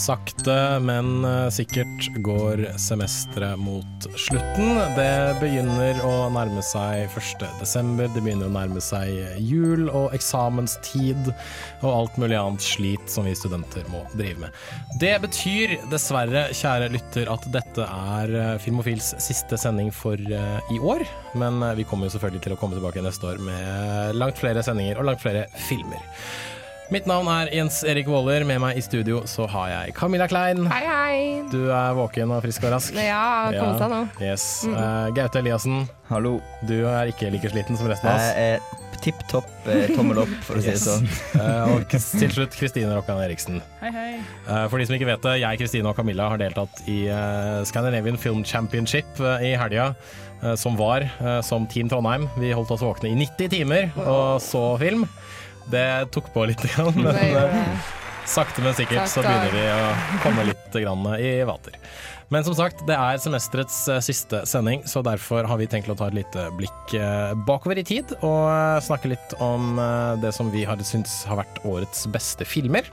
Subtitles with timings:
[0.00, 4.78] Sakte, men eh, sikkert går semesteret mot slutten.
[4.96, 7.44] Det begynner å nærme seg 1.
[7.60, 9.12] desember, det begynner å nærme seg
[9.44, 11.28] jul og eksamenstid
[11.82, 14.62] og alt mulig annet slit som vi studenter må drive med.
[15.02, 20.80] Det betyr dessverre, kjære lytter, at dette er eh, Filmofils siste sending for eh, i
[20.80, 21.04] år.
[21.36, 25.02] Men vi kommer jo selvfølgelig til å komme tilbake neste år med langt flere sendinger
[25.02, 26.00] og langt flere filmer.
[26.90, 28.42] Mitt navn er Jens Erik Våler.
[28.48, 30.64] Med meg i studio så har jeg Camilla Klein.
[30.72, 31.18] Hei, hei.
[31.52, 32.96] Du er våken og frisk og rask.
[32.98, 34.00] Ja, kom seg nå.
[34.18, 34.46] Yes.
[34.66, 36.40] Eh, Gaute Eliassen, Hallo.
[36.66, 38.32] du er ikke like sliten som resten av oss.
[38.34, 40.88] Jeg er tipp topp eh, tommel opp, for å si det Yes.
[40.88, 41.06] sånn.
[41.38, 43.62] uh, og til slutt Kristine Rokkan Eriksen.
[43.84, 44.10] Hei, hei.
[44.48, 47.04] Uh, for de som ikke vet det, jeg, Kristine og Camilla har deltatt i
[47.70, 49.92] Scandinavian Film Championship i helga.
[50.56, 51.04] som var
[51.44, 52.26] som Team Trondheim.
[52.40, 55.02] Vi holdt oss våkne i 90 timer og så film.
[55.70, 57.90] Det tok på litt, men eh,
[58.28, 59.90] sakte, men sikkert så begynner vi å
[60.24, 61.76] komme litt grann i vater.
[62.30, 65.96] Men som sagt, det er semesterets eh, siste sending, så derfor har vi tenkt å
[65.98, 70.30] ta et lite blikk eh, bakover i tid og eh, snakke litt om eh, det
[70.36, 72.86] som vi har syntes har vært årets beste filmer.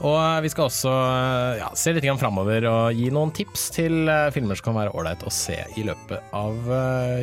[0.00, 4.08] Og eh, vi skal også eh, ja, se litt framover og gi noen tips til
[4.08, 6.72] eh, filmer som kan være ålreit å se i løpet av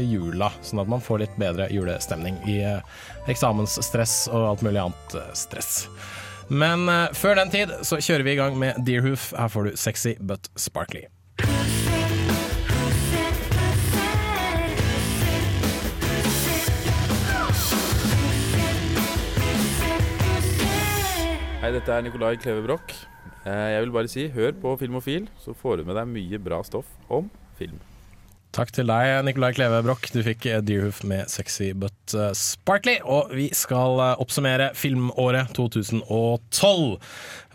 [0.04, 2.60] jula, sånn at man får litt bedre julestemning i
[3.28, 5.88] eksamensstress og alt mulig annet stress.
[6.48, 9.34] Men før den tid så kjører vi i gang med Deerhoof.
[9.36, 11.08] Her får du Sexy But Sparkly.
[21.68, 22.94] Hei, dette er Nikolai Kleve Broch.
[23.44, 26.62] Eh, Jeg vil bare si, hør på Filmofil, så får du med deg mye bra
[26.64, 27.26] stoff om
[27.60, 27.82] film.
[28.56, 30.08] Takk til deg, Nikolai Kleve Broch.
[30.16, 33.02] Du fikk eh, Deerhoof med Sexy But eh, Sparkly.
[33.04, 36.96] Og vi skal oppsummere filmåret 2012.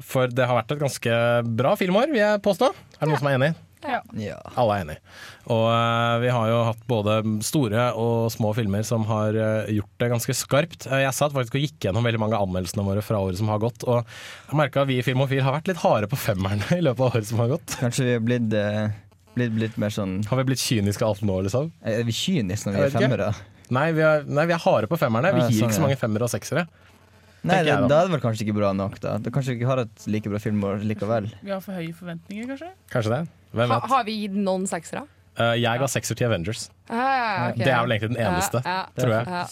[0.04, 1.16] For det har vært et ganske
[1.62, 2.68] bra filmår, vil jeg påstå.
[2.68, 3.54] Er det noen som er enig?
[4.18, 4.36] Ja.
[4.58, 4.96] Alle er enig.
[5.50, 10.02] Og uh, vi har jo hatt både store og små filmer som har uh, gjort
[10.02, 10.86] det ganske skarpt.
[10.90, 13.50] Uh, jeg satt faktisk og gikk gjennom veldig mange av anmeldelsene våre fra året som
[13.52, 16.68] har gått, og jeg merka at vi i Filmofil har vært litt harde på femmerne
[16.78, 17.78] i løpet av året som har gått.
[17.82, 18.48] Kanskje vi har blitt,
[19.38, 21.72] blitt, blitt mer sånn Har vi blitt kyniske alt nå, liksom?
[21.82, 23.32] Er vi kyniske når vi er femmere?
[23.72, 25.30] Nei, vi er, nei, vi er harde på femmerne.
[25.32, 26.66] Vi Ja, gir sånn, ikke så mange femmere og seksere.
[27.42, 29.16] Nei, det, da, er det vel kanskje ikke bra nok, da.
[29.18, 31.26] Da kanskje vi ikke har et like bra filmår likevel.
[31.42, 32.68] Vi har for høye forventninger, kanskje?
[32.92, 33.22] Kanskje det.
[33.52, 35.04] Hvem Ha, har vi gitt noen seksere?
[35.40, 36.66] Eh, jeg ga sekser til Avengers.
[36.88, 37.64] Ah, okay.
[37.64, 39.02] Det er vel egentlig den eneste, Ja, ja.
[39.02, 39.26] tror jeg.
[39.32, 39.46] Ja.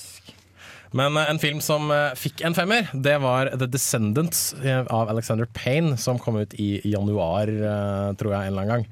[0.92, 5.08] Men eh, en film som eh, fikk en femmer, det var The Descendants eh, av
[5.12, 8.86] Alexander Payne, som kom ut i januar, eh, tror jeg, en eller annen gang.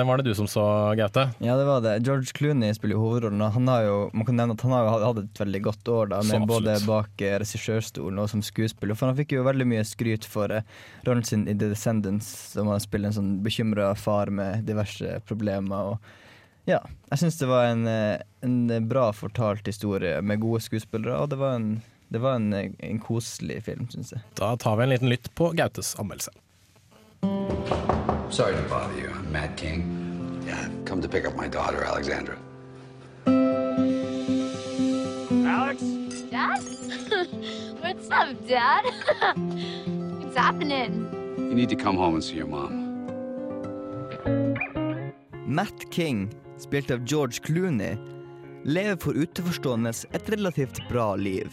[0.00, 0.62] Den var det du som så,
[0.96, 1.26] Gaute.
[1.44, 1.98] Ja, det var det.
[1.98, 4.88] George Clooney spiller jo hovedrollen, og han har jo Man kan nevne at han har
[5.04, 8.96] hatt et veldig godt år, da, med både bak eh, regissørstolen og som skuespiller.
[8.96, 10.64] For han fikk jo veldig mye skryt for eh,
[11.04, 15.92] rollen sin i The Descendants, som han spiller en sånn bekymra far med diverse problemer.
[15.92, 16.80] Og ja,
[17.12, 21.44] jeg syns det var en, eh, en bra fortalt historie med gode skuespillere, og det
[21.44, 21.74] var en,
[22.08, 24.24] det var en, en koselig film, syns jeg.
[24.40, 26.32] Da tar vi en liten lytt på Gautes anmeldelse.
[27.22, 29.10] Sorry to bother you.
[29.14, 30.42] I'm Matt King.
[30.46, 32.36] Yeah, I've come to pick up my daughter, Alexandra.
[35.46, 35.82] Alex!
[36.30, 36.60] Dad?
[37.80, 38.84] What's up, Dad?
[40.20, 41.08] What's happening?
[41.38, 42.86] You need to come home and see your mom.
[45.46, 47.98] Matt King, spilt av George Clooney,
[48.64, 51.50] lever for utenforstående et relativt bra liv.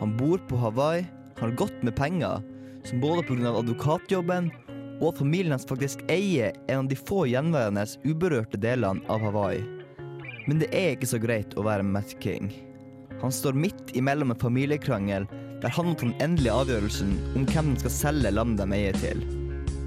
[0.00, 1.06] Han bor på Hawaii,
[1.38, 2.42] har godt med penger,
[2.84, 3.54] som både pga.
[3.58, 4.50] advokatjobben
[5.00, 9.64] og at familien hans faktisk eier en av de få gjenværende uberørte delene av Hawaii.
[10.46, 12.50] Men det er ikke så greit å være Matt King.
[13.22, 15.26] Han står midt imellom en familiekrangel
[15.62, 18.98] der han må ta den endelige avgjørelsen om hvem de skal selge landet de eier
[19.00, 19.24] til.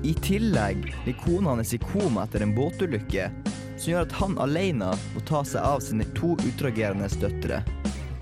[0.08, 3.30] I tillegg blir kona hans i koma etter en båtulykke,
[3.78, 7.62] som gjør at han alene må ta seg av sine to utagerende døtre.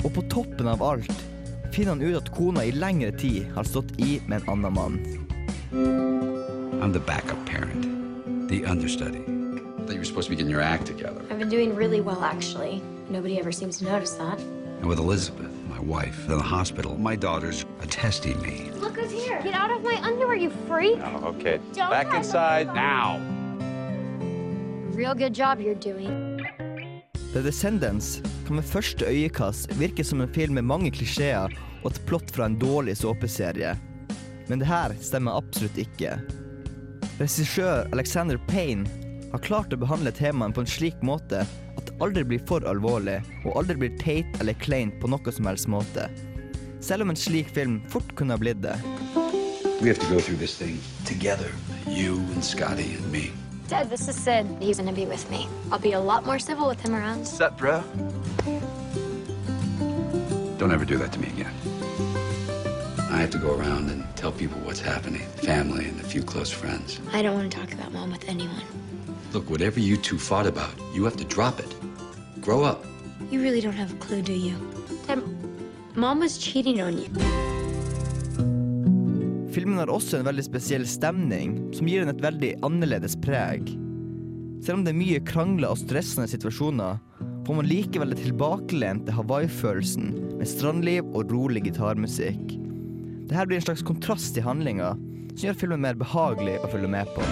[0.03, 1.25] Og på toppen av alt
[1.71, 6.34] finner han ut at kona i lengre tid har stått i med en annen mann.
[6.81, 9.19] I'm the backup parent, the understudy.
[9.19, 11.21] I thought you were supposed to be getting your act together.
[11.29, 12.81] I've been doing really well, actually.
[13.09, 14.39] Nobody ever seems to notice that.
[14.39, 18.71] And with Elizabeth, my wife, in the hospital, my daughter's attesting me.
[18.79, 19.41] Look who's here.
[19.41, 20.99] Get out of my underwear, you freak.
[21.03, 21.59] Oh, okay.
[21.73, 23.19] Don't Back inside now!
[24.91, 26.45] Real good job you're doing.
[27.33, 31.49] The Descendants kan ved første øyekast virke som en film med mange klisjeer
[31.83, 33.75] og et plott fra en dårlig såpeserie.
[34.47, 36.19] Men det her stemmer absolutt ikke.
[37.15, 38.83] Regissør Alexander Payne
[39.31, 43.21] har klart å behandle temaene på en slik måte at det aldri blir for alvorlig,
[43.45, 46.09] og aldri blir teit eller kleint på noe som helst måte.
[46.83, 48.75] Selv om en slik film fort kunne ha blitt det.
[49.79, 50.75] We have to go through this thing
[51.07, 51.47] together.
[51.87, 53.31] You and Scotty and me.
[53.69, 54.45] Dad, this is Sid.
[54.59, 55.47] He's gonna be with me.
[55.71, 57.25] I'll be a lot more civil with him around.
[57.25, 57.81] Sup, bro?
[60.59, 61.54] Don't ever do that to me again.
[63.15, 65.21] I have to go around and tell people what's happening.
[65.51, 66.99] Family and a few close friends.
[67.13, 68.65] I don't want to talk about mom with anyone.
[69.31, 71.71] Look, whatever you two fought about, you have to drop it.
[72.41, 72.83] Grow up.
[73.31, 74.55] You really don't have a clue, do you?
[75.07, 75.19] That
[75.95, 77.07] mom was cheating on you.
[79.55, 83.71] Filmen har også en veldig spesiell stemning, som gir den et veldig annerledes preg.
[84.59, 86.99] Selv om det er mye krangler og stressende situasjoner,
[87.47, 92.57] får man likevel det tilbakelente Hawaii-følelsen med strandliv og rolig gitarmusikk.
[93.25, 94.91] Dette blir en slags kontrast i handlinga,
[95.33, 97.23] som gjør filmen mer behagelig å følge med på.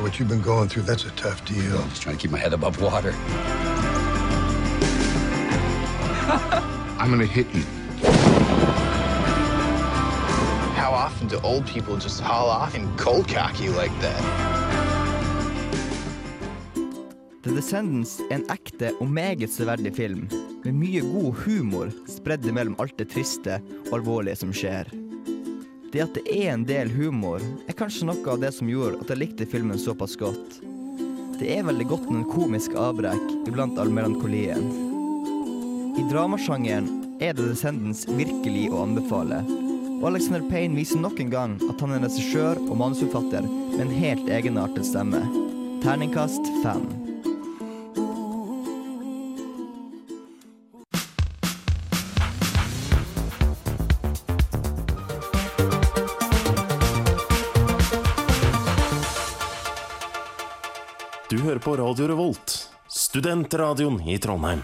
[0.00, 1.76] What you've been going through, that's a tough deal.
[1.90, 3.12] Just trying to keep my head above water.
[6.98, 7.64] I'm gonna hit you.
[10.80, 14.85] How often do old people just haul off and cold cock you like that?
[17.46, 20.24] The Descendants er en ekte og meget severdig film,
[20.64, 24.90] med mye god humor spredd mellom alt det triste og alvorlige som skjer.
[25.92, 29.14] Det at det er en del humor, er kanskje noe av det som gjorde at
[29.14, 30.58] jeg likte filmen såpass godt.
[31.38, 34.66] Det er veldig godt med en komisk avbrekk iblant all melankolien.
[36.02, 36.90] I dramasjangeren
[37.22, 39.44] er The Descendants virkelig å anbefale.
[40.00, 43.98] Og Alexander Payne viser nok en gang at han er regissør og manusforfatter med en
[44.02, 45.22] helt egenartet stemme.
[45.86, 47.05] Terningkast fem.
[61.66, 62.52] På Radio Revolt,
[62.88, 64.60] studentradioen i Trondheim.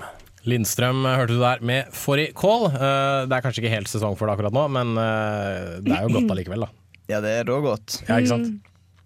[0.47, 2.69] Lindstrøm eh, hørte du der med Forry Call.
[2.71, 6.13] det er kanskje ikke helt sesong for det akkurat nå, men eh, det er jo
[6.21, 6.71] godt allikevel, da.
[7.11, 8.01] Ja, det er rågodt.
[8.09, 8.53] Ja, ikke sant?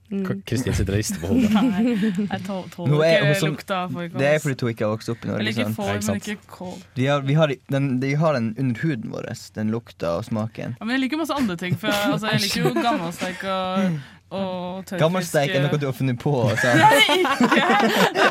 [0.06, 1.50] K- Kristin sitter og rister på hodet.
[1.56, 1.94] Nei,
[2.28, 4.20] jeg tåler er ikke som- lukta av fårikål.
[4.22, 5.46] Det er fordi to ikke har vokst opp i Norge.
[5.49, 6.76] liker ikke får, Ja, ikke men ikke kål.
[7.00, 10.76] De har, vi har, den, de har den under huden vår, den lukta og smaken.
[10.78, 11.75] Ja, men jeg liker masse andre ting.
[11.81, 13.99] For jeg, altså, jeg liker jo gammelsteik og,
[14.31, 15.00] og tørrfisk.
[15.02, 16.32] Gammelsteik er noe du har funnet på.
[16.62, 16.81] sant?
[16.82, 17.67] Nei, ikke!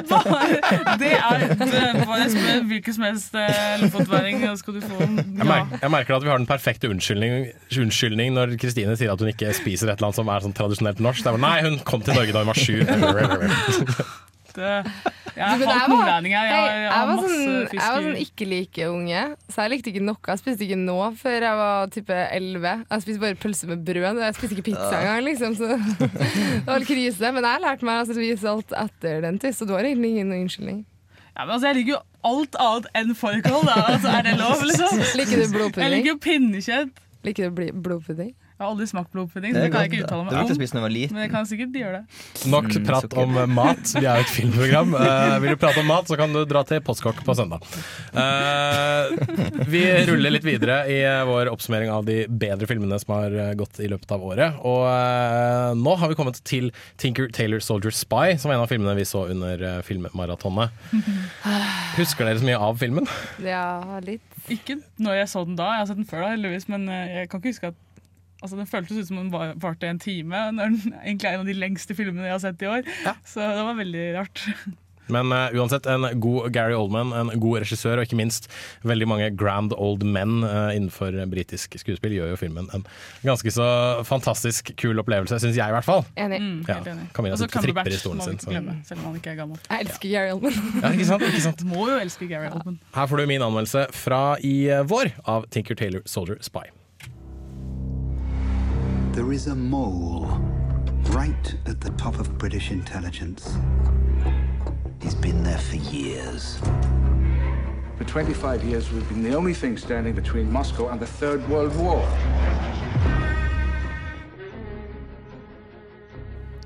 [0.09, 5.21] Bare, det er bare spør hvilken som helst eh, lofotværing, skal du få den.
[5.39, 7.49] Jeg, merker, jeg merker at vi har den perfekte unnskyldning,
[7.85, 11.01] unnskyldning når Kristine sier at hun ikke spiser et eller annet som er sånn tradisjonelt
[11.03, 11.23] norsk.
[11.23, 12.77] Det er bare, Nei, hun kom til Norge da hun var sju.
[14.57, 16.33] Jeg er nordlending.
[16.35, 19.65] Jeg, jeg jeg har var masse sånn, fisk jeg var sånn ikke like unge, så
[19.65, 20.21] jeg likte ikke noe.
[20.31, 22.85] Jeg spiste ikke nå før jeg var type 11.
[22.89, 24.21] Jeg spiste bare pølse med brød.
[24.23, 25.57] Jeg spiste ikke pizza engang, liksom.
[25.59, 25.71] Så
[26.63, 27.33] det var krise.
[27.35, 30.31] Men jeg lærte meg å spise alt etter den tid, så du har egentlig ingen
[30.39, 30.79] unnskyldning.
[31.35, 33.67] ja, men altså, Jeg liker jo alt annet enn fårikål.
[33.67, 33.75] da.
[33.91, 35.03] Altså, er det lov, liksom?
[35.19, 37.05] Liker du Jeg liker jo pinnekjøtt.
[37.25, 38.33] Liker du blodpudding?
[38.55, 40.49] Jeg har aldri smakt blodpudding, Det så er det kan jeg ikke uttale Det meg
[40.49, 40.55] om.
[40.55, 41.15] spise da jeg var liten.
[41.15, 42.19] Men jeg kan sikkert gjøre det.
[42.53, 43.91] Nok Mm, prat om mat.
[43.95, 44.93] Vi er jo et filmprogram.
[44.95, 47.65] Uh, vil du prate om mat, så kan du dra til Postkokk på søndag.
[48.15, 49.11] Uh,
[49.67, 53.51] vi ruller litt videre i eh, vår oppsummering av de bedre filmene som har eh,
[53.59, 54.57] gått i løpet av året.
[54.63, 56.71] Og uh, nå har vi kommet til
[57.01, 60.71] Tinker Taylor Soldier Spy, som var en av filmene vi så under filmmaratonet.
[61.99, 63.07] Husker dere så mye av filmen?
[63.43, 64.23] Ja, litt.
[64.51, 67.19] Ikke når jeg så den da, jeg har sett den før da, heldigvis, men eh,
[67.21, 67.81] jeg kan ikke huske at
[68.45, 71.45] Altså, Den føltes ut som den var- varte en time, når den egentlig er en
[71.47, 72.87] av de lengste filmene jeg har sett i år.
[73.25, 74.47] Så det var veldig rart.
[75.05, 78.47] Men uh, uansett, en god Gary Oldman, en god regissør, og ikke minst
[78.89, 82.87] veldig mange grand old men uh, innenfor britisk skuespill, gjør jo filmen en
[83.21, 83.67] ganske så
[84.09, 86.01] fantastisk kul opplevelse, syns jeg i hvert fall.
[86.17, 86.39] Enig.
[86.41, 87.05] Mm, Ja, helt enig.
[87.13, 89.35] Camilla Og så sitter og tripper i stolen sin, ikke glemme, selv om han ikke
[89.35, 89.61] er gammel.
[89.69, 90.57] Jeg elsker Gary Oldman.
[90.81, 91.27] Ja, ikke sant?
[91.29, 91.61] Ikke sant?
[91.69, 92.79] Må jo elske Gary Oldman.
[92.97, 96.65] Her får du min anmeldelse fra i eh, vår av Tinker Taylor Soldier Spy.
[99.15, 100.27] There is a mole
[101.11, 103.47] right at the top of British intelligence.
[105.01, 106.59] He's been there for years.
[107.97, 111.73] For 25 years, we've been the only thing standing between Moscow and the Third World
[111.77, 112.03] War.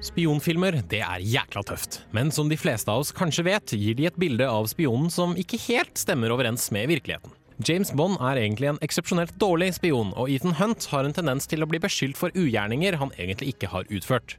[0.02, 4.10] Spionfilmer det er jækla tøft, men som de fleste av oss kanskje vet, gir de
[4.10, 7.39] et bilde av spionen som ikke helt stemmer overens med virkeligheten.
[7.68, 11.60] James Bond er egentlig en eksepsjonelt dårlig spion, og Ethan Hunt har en tendens til
[11.60, 14.38] å bli beskyldt for ugjerninger han egentlig ikke har utført.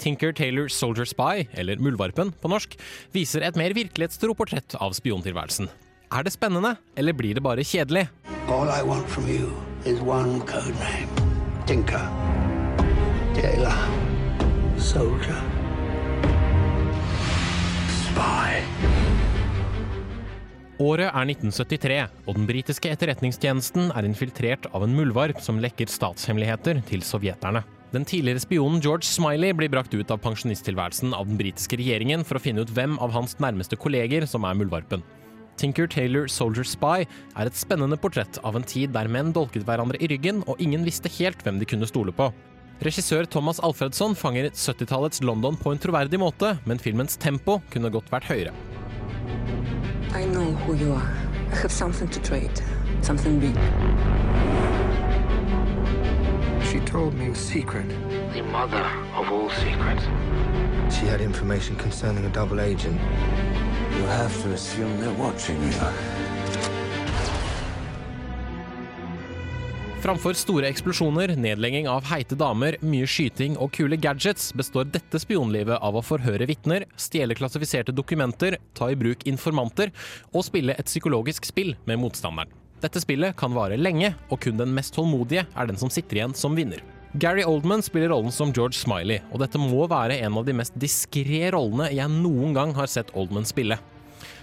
[0.00, 2.78] Tinker Taylor Soldier Spy, eller Muldvarpen på norsk,
[3.12, 5.68] viser et mer virkelighetstro portrett av spiontilværelsen.
[6.14, 8.08] Er det spennende, eller blir det bare kjedelig?
[8.48, 9.52] All I want from you
[9.84, 11.12] is one code name
[11.68, 12.00] Tinker,
[13.36, 13.76] Taylor.
[14.78, 15.40] Soldier,
[20.84, 21.94] Året er 1973,
[22.28, 27.62] og den britiske etterretningstjenesten er infiltrert av en muldvarp som lekker statshemmeligheter til sovjeterne.
[27.94, 32.36] Den tidligere spionen George Smiley blir brakt ut av pensjonisttilværelsen av den britiske regjeringen for
[32.36, 35.04] å finne ut hvem av hans nærmeste kolleger som er muldvarpen.
[35.56, 40.02] Tinker Taylor Soldier Spy er et spennende portrett av en tid der menn dolket hverandre
[40.02, 42.28] i ryggen, og ingen visste helt hvem de kunne stole på.
[42.84, 48.12] Regissør Thomas Alfredsson fanger 70-tallets London på en troverdig måte, men filmens tempo kunne godt
[48.12, 48.83] vært høyere.
[50.12, 51.16] I know who you are.
[51.52, 52.60] I have something to trade.
[53.02, 53.54] Something big.
[56.66, 57.88] She told me a secret.
[58.32, 60.04] The mother of all secrets.
[60.94, 63.00] She had information concerning a double agent.
[63.96, 66.23] You have to assume they're watching you.
[70.04, 75.78] Framfor store eksplosjoner, nedlegging av heite damer, mye skyting og kule gadgets, består dette spionlivet
[75.80, 79.94] av å forhøre vitner, stjele klassifiserte dokumenter, ta i bruk informanter
[80.34, 82.52] og spille et psykologisk spill med motstanderen.
[82.84, 86.36] Dette spillet kan vare lenge, og kun den mest tålmodige er den som sitter igjen
[86.36, 86.84] som vinner.
[87.16, 90.76] Gary Oldman spiller rollen som George Smiley, og dette må være en av de mest
[90.76, 93.80] diskré rollene jeg noen gang har sett Oldman spille.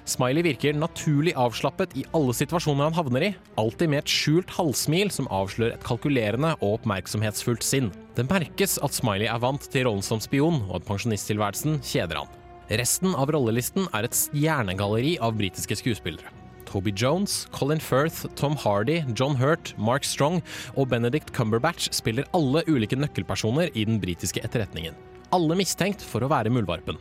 [0.10, 3.32] Smiley virker naturlig avslappet i alle situasjoner han havner i,
[3.62, 7.92] alltid med et skjult halvsmil som avslører et kalkulerende og oppmerksomhetsfullt sinn.
[8.18, 12.38] Det merkes at Smiley er vant til rollen som spion, og at pensjonisttilværelsen kjeder han.
[12.82, 16.32] Resten av rollelisten er et stjernegalleri av britiske skuespillere.
[16.72, 20.40] Toby Jones, Colin Firth, Tom Hardy, John Hurt, Mark Strong
[20.78, 24.96] og Benedict Cumberbatch spiller alle ulike nøkkelpersoner i den britiske etterretningen.
[25.36, 27.00] Alle mistenkt for å være muldvarpen.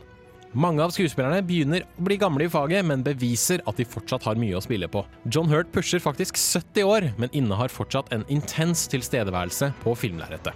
[0.51, 4.39] Mange av skuespillerne begynner å bli gamle i faget, men beviser at de fortsatt har
[4.39, 5.05] mye å spille på.
[5.31, 10.51] John Hurt pusher faktisk 70 år, men innehar fortsatt en intens tilstedeværelse på filmlerretet.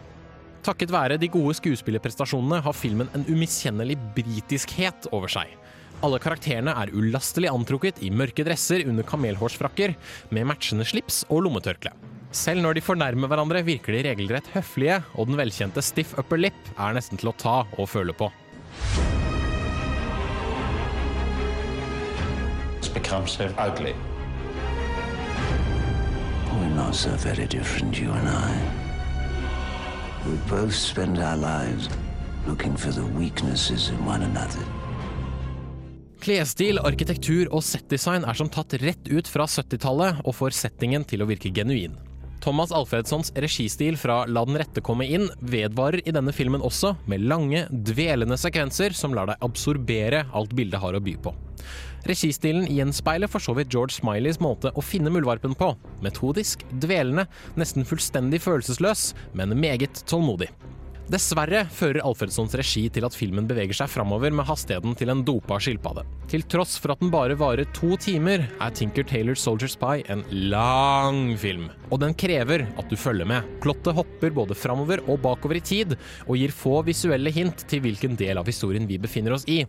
[0.67, 5.53] Takket være de gode skuespillerprestasjonene har filmen en umiskjennelig britiskhet over seg.
[6.03, 9.95] Alle karakterene er ulastelig antrukket i mørke dresser under kamelhårsfrakker,
[10.35, 11.95] med matchende slips og lommetørkle.
[12.35, 16.73] Selv når de fornærmer hverandre, virker de regelrett høflige, og den velkjente stiff upper lip
[16.75, 18.27] er nesten til å ta og føle på.
[22.95, 23.93] Become so ugly.
[26.53, 28.55] We're not so very different, you and I.
[30.25, 31.89] We both spend our lives
[32.47, 34.63] looking for the weaknesses in one another.
[36.23, 41.21] Klesstil, arkitektur og settdesign er som tatt rett ut fra 70-tallet og får settingen til
[41.21, 41.99] å virke genuin.
[42.41, 47.27] Thomas Alfredssons registil fra La den rette komme inn vedvarer i denne filmen også, med
[47.29, 51.33] lange, dvelende sekvenser som lar deg absorbere alt bildet har å by på.
[52.05, 55.71] Registilen gjenspeiler for så vidt George Smileys måte å finne muldvarpen på.
[56.05, 57.25] Metodisk, dvelende,
[57.57, 60.51] nesten fullstendig følelsesløs, men meget tålmodig.
[61.05, 65.59] Dessverre fører Alfredssons regi til at filmen beveger seg framover med hastigheten til en dopa
[65.61, 66.01] skilpadde.
[66.31, 70.23] Til tross for at den bare varer to timer, er Tinker Taylor Soldier Spy en
[70.49, 71.67] lang film.
[71.93, 73.45] Og den krever at du følger med.
[73.61, 75.93] Plottet hopper både framover og bakover i tid,
[76.25, 79.61] og gir få visuelle hint til hvilken del av historien vi befinner oss i.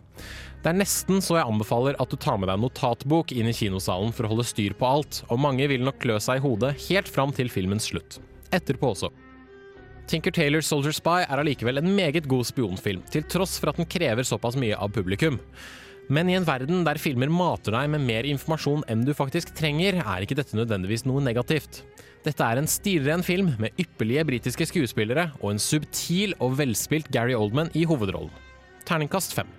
[0.63, 3.53] Det er nesten så jeg anbefaler at du tar med deg en notatbok inn i
[3.53, 6.73] kinosalen for å holde styr på alt, og mange vil nok klø seg i hodet
[6.89, 8.17] helt fram til filmens slutt.
[8.49, 9.13] Etterpå også.
[10.07, 13.89] Tinker Taylor Soldier Spy er allikevel en meget god spionfilm, til tross for at den
[13.91, 15.35] krever såpass mye av publikum.
[16.07, 19.99] Men i en verden der filmer mater deg med mer informasjon enn du faktisk trenger,
[19.99, 21.81] er ikke dette nødvendigvis noe negativt.
[22.23, 27.35] Dette er en stilren film med ypperlige britiske skuespillere og en subtil og velspilt Gary
[27.35, 28.31] Oldman i hovedrollen.
[28.87, 29.51] Terningkast fem.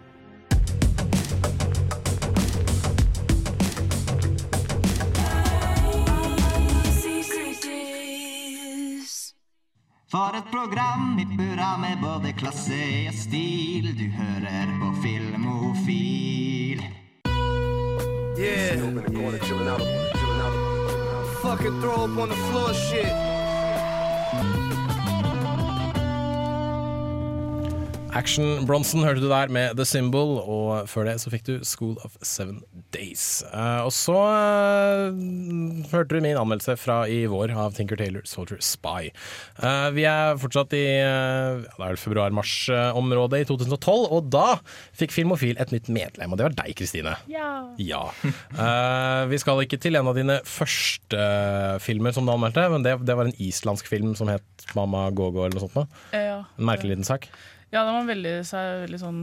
[10.11, 13.91] For et program i burra med både klasse og stil.
[13.99, 16.81] Du hører på Filmofil.
[18.38, 18.81] Yeah.
[21.43, 23.38] Fucking throw up on the floor shit.
[28.17, 31.97] Action Bronson hørte du der med The Symbol, og før det så fikk du School
[32.07, 32.62] of Seven
[32.95, 33.43] Days.
[33.53, 35.19] Uh, og så uh,
[35.93, 39.11] hørte du min anmeldelse fra i vår av Tinker Taylor Soldier Spy.
[39.61, 44.57] Uh, vi er fortsatt i ja, februar-mars-området i 2012, og da
[44.97, 47.17] fikk Filmofil et nytt medlem, og det var deg, Kristine.
[47.29, 47.50] Ja.
[47.83, 48.07] Ja.
[49.29, 51.21] Vi skal ikke til en av dine første
[51.85, 55.45] filmer som du anmeldte, men det, det var en islandsk film som het Mamma Gogo
[55.45, 55.79] eller noe sånt.
[55.79, 55.87] nå.
[56.17, 56.43] Ja.
[56.57, 57.29] En merkelig liten sak.
[57.73, 59.21] Ja, den var veldig, så- veldig sånn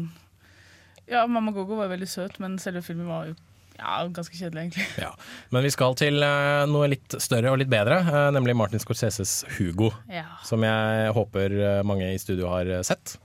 [1.10, 3.36] Ja, Mamma Gogo var veldig søt, men selve filmen var jo
[3.78, 4.86] Ja, ganske kjedelig, egentlig.
[5.06, 5.12] Ja.
[5.52, 9.44] Men vi skal til uh, noe litt større og litt bedre, uh, nemlig Martin Scorseses
[9.58, 9.92] Hugo.
[10.10, 10.26] Ja.
[10.48, 13.18] Som jeg håper eh, mange i studio har sett.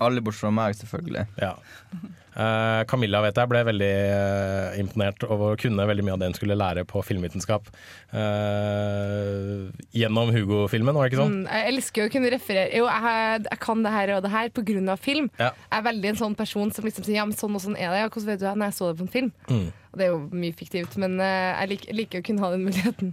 [0.00, 1.26] Alle bortsett fra meg, selvfølgelig.
[1.42, 1.56] Ja.
[2.38, 6.28] Eh, Camilla vet jeg ble veldig eh, imponert over å kunne veldig mye av det
[6.30, 7.66] hun skulle lære på filmvitenskap
[8.12, 9.66] uh,
[9.96, 11.34] gjennom Hugo-filmen, var det ikke sånn?
[11.40, 14.52] Mm, jeg elsker å kunne referere Jo, jeg, jeg kan det her og det her
[14.94, 15.26] av film.
[15.40, 15.50] Ja.
[15.50, 17.90] Jeg er veldig en sånn person som liksom sier ja, men sånn og sånn er
[17.90, 18.04] det.
[18.04, 19.32] Ja, hvordan vet du det når jeg så det på en film?
[19.48, 19.66] Mm.
[19.88, 23.12] Og det er jo mye fiktivt, men jeg liker, liker å kunne ha den muligheten.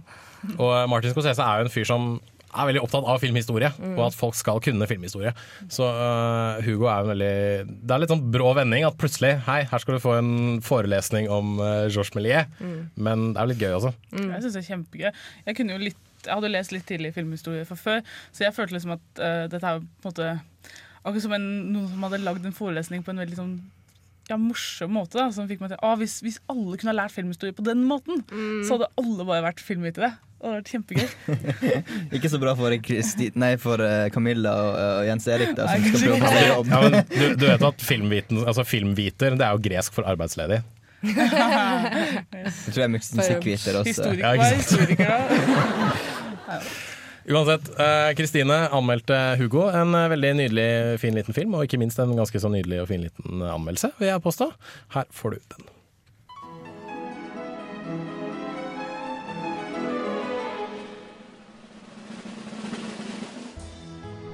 [0.54, 2.08] Og Martin Scorsese er jo en fyr som
[2.56, 3.94] er veldig opptatt av filmhistorie, Mm.
[3.98, 5.32] og at folk skal kunne filmhistorie.
[5.72, 7.30] Så uh, Hugo er en veldig
[7.86, 10.32] Det er litt sånn brå vending at plutselig Hei, her skal du få en
[10.64, 12.48] forelesning om uh, Georges Méliès.
[12.60, 12.80] Mm.
[12.96, 13.92] Men det er litt gøy også.
[14.16, 15.10] Jeg synes det er kjempegøy.
[15.46, 18.76] Jeg, kunne jo litt, jeg hadde lest litt tidlig filmhistorie fra før, så jeg følte
[18.78, 20.30] liksom at uh, dette er på en måte
[21.06, 23.56] akkurat som en, noen som hadde lagd en forelesning på en veldig sånn
[24.26, 25.20] ja, morsom måte.
[25.20, 27.84] Da, som fikk meg til ah, hvis, hvis alle kunne ha lært filmhistorie på den
[27.86, 28.24] måten,
[28.66, 30.16] så hadde alle bare vært filmvitere.
[30.36, 31.08] Det hadde vært kjempegøy.
[32.18, 35.86] Ikke så bra for, Christi, nei, for eh, Camilla og, og Jens Erik, da, som
[35.88, 36.66] skal prøve å få jobb.
[36.70, 40.60] Ja, men du, du vet at filmviten, altså filmviter det er jo gresk for arbeidsledig.
[41.06, 43.88] Jeg tror jeg mus- musikkviter også.
[43.90, 44.62] Historiker, Ja, er ikke sant?
[44.64, 46.60] historiker da?
[47.26, 50.66] Uansett, eh, Kristine anmeldte Hugo, en eh, veldig nydelig,
[51.02, 53.90] fin liten film, og ikke minst en ganske så nydelig og fin liten eh, anmeldelse,
[53.98, 54.46] vil jeg påstå.
[54.94, 55.72] Her får du den.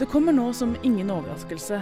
[0.03, 1.77] Det kommer nå som ingen overraskelse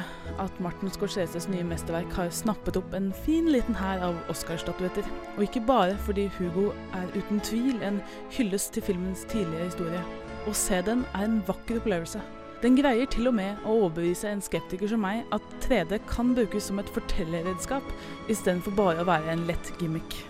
[0.44, 5.08] at Martin Scorseses nye mesterverk har snappet opp en fin liten hær av Oscar-statuetter.
[5.38, 6.66] Og ikke bare fordi Hugo
[6.98, 8.02] er uten tvil en
[8.36, 10.04] hyllest til filmens tidligere historie.
[10.44, 12.20] Å se den er en vakker opplevelse.
[12.60, 16.68] Den greier til og med å overbevise en skeptiker som meg at 3D kan brukes
[16.68, 17.88] som et fortellerredskap
[18.28, 20.20] istedenfor bare å være en lett gimmick.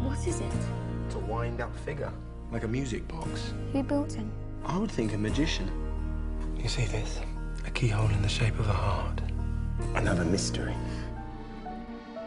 [0.00, 0.60] What is it?
[1.04, 2.14] It's a wind up figure,
[2.56, 3.52] like a music box.
[3.74, 4.32] Who built him?
[4.66, 5.70] I would think a magician.
[6.56, 7.20] You see this?
[7.66, 9.20] A keyhole in the shape of a heart.
[9.94, 10.74] Another mystery.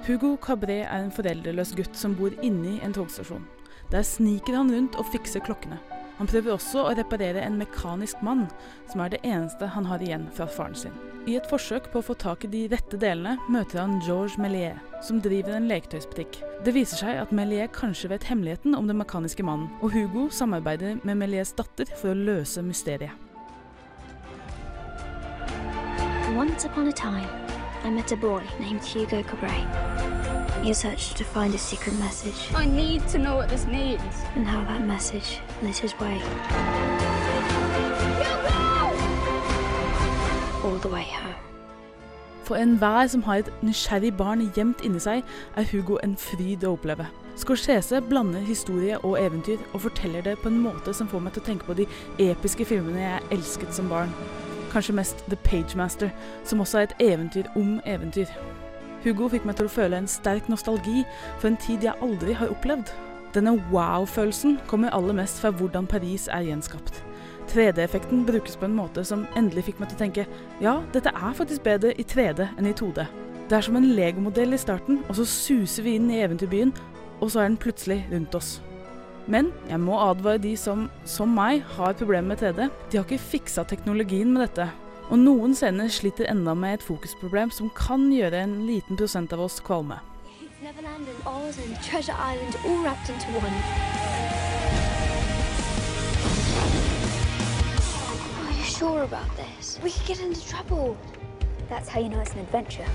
[0.07, 3.43] Hugo Cabret er en foreldreløs gutt som bor inni en togstasjon.
[3.91, 5.77] Der sniker han rundt og fikser klokkene.
[6.21, 8.43] Han prøver også å reparere en mekanisk mann,
[8.91, 10.93] som er det eneste han har igjen fra faren sin.
[11.25, 14.77] I et forsøk på å få tak i de rette delene møter han Georges Méliès,
[15.01, 16.37] som driver en leketøysbutikk.
[16.61, 21.01] Det viser seg at Méliès kanskje vet hemmeligheten om den mekaniske mannen, og Hugo samarbeider
[21.01, 23.17] med Méliès datter for å løse mysteriet.
[26.37, 27.25] Once upon a time,
[27.81, 29.90] I met a boy named Hugo Cabret.
[30.63, 32.53] He searched to find a secret message.
[32.53, 34.15] I need to know what this means.
[34.35, 36.21] And how that message lit his way.
[40.63, 41.35] All the way home.
[42.43, 45.23] For enhver som har et nysgjerrig barn gjemt inni seg,
[45.57, 47.07] er Hugo en fryd å oppleve.
[47.41, 51.41] Scorsese blander historie og eventyr, og forteller det på en måte som får meg til
[51.41, 54.13] å tenke på de episke filmene jeg elsket som barn.
[54.71, 56.13] Kanskje mest The Pagemaster,
[56.45, 58.29] som også er et eventyr om eventyr.
[59.03, 61.05] Hugo fikk meg til å føle en sterk nostalgi
[61.39, 62.91] for en tid jeg aldri har opplevd.
[63.35, 67.01] Denne wow-følelsen kommer aller mest fra hvordan Paris er gjenskapt.
[67.51, 70.25] 3D-effekten brukes på en måte som endelig fikk meg til å tenke
[70.63, 73.05] ja, dette er faktisk bedre i 3D enn i 2D.
[73.49, 76.71] Det er som en legomodell i starten, og så suser vi inn i eventyrbyen,
[77.19, 78.59] og så er den plutselig rundt oss.
[79.31, 82.69] Men jeg må advare de som, som meg, har problemer med 3D.
[82.91, 84.69] De har ikke fiksa teknologien med dette.
[85.11, 89.41] Og noen scener sliter enda med et fokusproblem som kan gjøre en liten prosent av
[89.43, 89.97] oss kvalme.
[90.63, 93.57] Neverland and Oz and Treasure Island all wrapped into one.
[98.47, 99.79] Are you sure about this?
[99.83, 100.95] We could get into trouble.
[101.67, 102.87] That's how you know it's an adventure.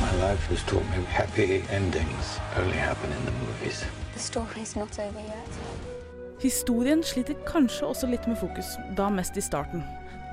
[0.00, 3.84] My life has taught me happy endings only happen in the movies.
[4.14, 5.58] The story's not over yet.
[6.42, 9.82] Historien sliter kanskje også litt med fokus, da mest i starten.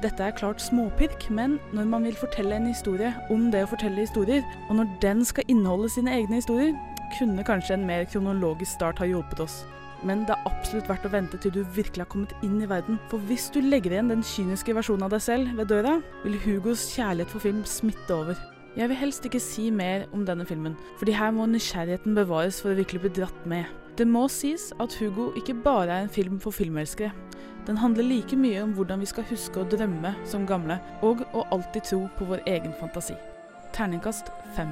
[0.02, 4.02] Dette er klart småpirk, men når man vil fortelle en historie om det å fortelle
[4.02, 6.72] historier, og når den skal inneholde sine egne historier,
[7.14, 9.60] kunne kanskje en mer kronologisk start ha hjulpet oss.
[10.02, 12.98] Men det er absolutt verdt å vente til du virkelig har kommet inn i verden,
[13.12, 16.88] for hvis du legger igjen den kyniske versjonen av deg selv ved døra, vil Hugos
[16.96, 18.42] kjærlighet for film smitte over.
[18.74, 22.74] Jeg vil helst ikke si mer om denne filmen, fordi her må nysgjerrigheten bevares for
[22.74, 23.70] å virkelig bli dratt med.
[23.98, 27.12] Det må sies at Hugo ikke bare er en film for filmelskere.
[27.68, 31.44] Den handler like mye om hvordan vi skal huske å drømme som gamle, og å
[31.52, 33.14] alltid tro på vår egen fantasi.
[33.76, 34.72] Terningkast fem.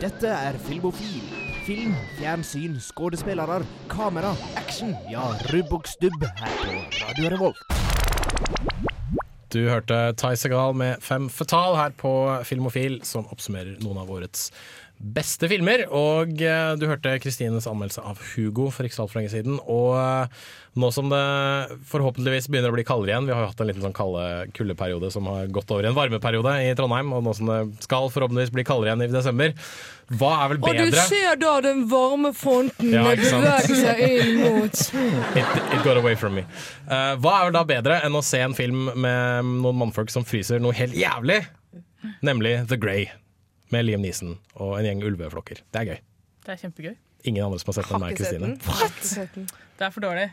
[0.00, 4.90] Dette er Filmofil, Film, fjernsyn, skuespillere, kamera, action.
[5.08, 7.62] Ja, rubb og stubb her på Radio Revolt.
[9.48, 12.12] Du hørte Ty Segal med Fem Fetal her på
[12.44, 14.50] Filmofil, som oppsummerer noen av årets
[14.98, 15.86] beste filmer.
[15.92, 19.58] Og eh, du hørte Kristines anmeldelse av Hugo for ikke så altfor lenge siden.
[19.70, 20.44] Og eh,
[20.80, 21.24] nå som det
[21.90, 24.24] forhåpentligvis begynner å bli kaldere igjen, vi har jo hatt en liten sånn kalde
[24.56, 28.08] kuldeperiode som har gått over i en varmeperiode i Trondheim, og nå som det skal
[28.10, 29.54] forhåpentligvis bli kaldere igjen i desember,
[30.18, 30.88] hva er vel bedre?
[30.88, 34.82] Og du ser da den varme fronten Ja, beveger seg inn mot
[35.38, 36.44] It, it got away from me.
[36.90, 40.26] Uh, hva er vel da bedre enn å se en film med noen mannfolk som
[40.26, 41.44] fryser noe helt jævlig?
[42.24, 43.06] Nemlig The Grey,
[43.72, 45.62] med Liam Neeson og en gjeng ulveflokker.
[45.72, 46.00] Det er gøy.
[46.44, 46.94] Det er kjempegøy.
[47.24, 49.46] Ingen andre som har sett den enn meg, Kristine.
[49.78, 50.30] Det er for dårlig.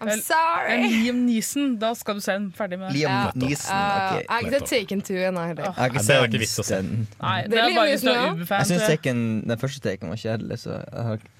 [0.00, 0.72] I'm Vel, sorry.
[0.74, 3.04] En Liam Neeson, da skal du se den ferdig med det.
[3.04, 3.30] Ja.
[3.30, 5.68] Uh, jeg har ikke sett Taken 2 ennå heller.
[5.68, 6.80] Jeg har ikke Nei, det er ikke sett vits å se.
[6.82, 7.06] den.
[7.20, 8.34] Nei, Det er Liam bare hvis du Neeson, er.
[8.34, 8.64] Uber-fan.
[8.64, 11.30] Jeg syns den første taken var kjedelig, så jeg har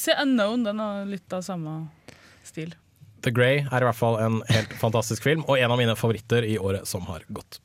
[0.00, 1.74] Se Unknown, den har litt av samme
[2.46, 2.72] stil.
[3.22, 6.46] The Grey er i hvert fall en helt fantastisk film, og en av mine favoritter
[6.48, 7.60] i året som har gått.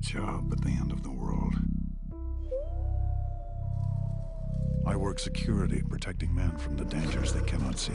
[0.00, 1.54] Job at the end of the world.
[4.86, 7.92] I work security, protecting men from the dangers they cannot see.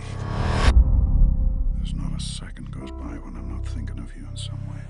[1.76, 4.82] There's not a second goes by when I'm not thinking of you in some way.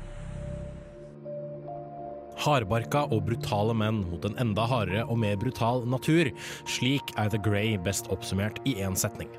[2.37, 6.29] Hardbarka og brutale menn mot en enda hardere og mer brutal natur.
[6.67, 9.31] Slik er The Grey best oppsummert i én setning.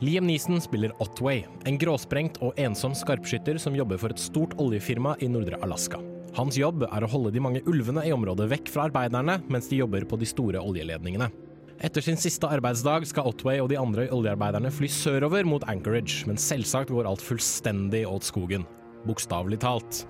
[0.00, 5.16] Liam Neeson spiller Otway, en gråsprengt og ensom skarpskytter som jobber for et stort oljefirma
[5.18, 5.98] i nordre Alaska.
[6.38, 9.80] Hans jobb er å holde de mange ulvene i området vekk fra arbeiderne, mens de
[9.80, 11.26] jobber på de store oljeledningene.
[11.82, 16.38] Etter sin siste arbeidsdag skal Otway og de andre oljearbeiderne fly sørover mot Anchorage, men
[16.38, 18.66] selvsagt går alt fullstendig åt skogen.
[19.06, 20.04] Bokstavelig talt.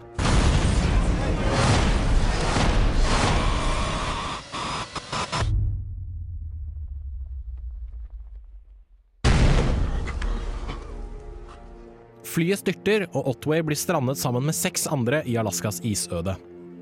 [12.39, 16.37] Flyet styrter, og Otway blir strandet sammen med seks andre i Alaskas isøde.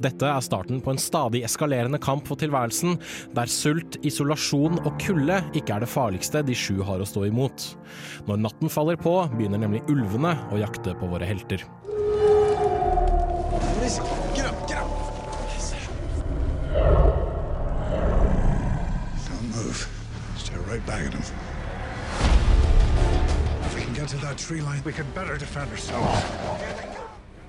[0.05, 2.99] Dette er starten på en stadig eskalerende kamp for tilværelsen,
[3.33, 7.71] der sult, isolasjon og kulde ikke er det farligste de sju har å stå imot.
[8.29, 11.65] Når natten faller på, begynner nemlig ulvene å jakte på våre helter.
[19.25, 19.89] Don't move.
[20.37, 21.46] Stay right back at him.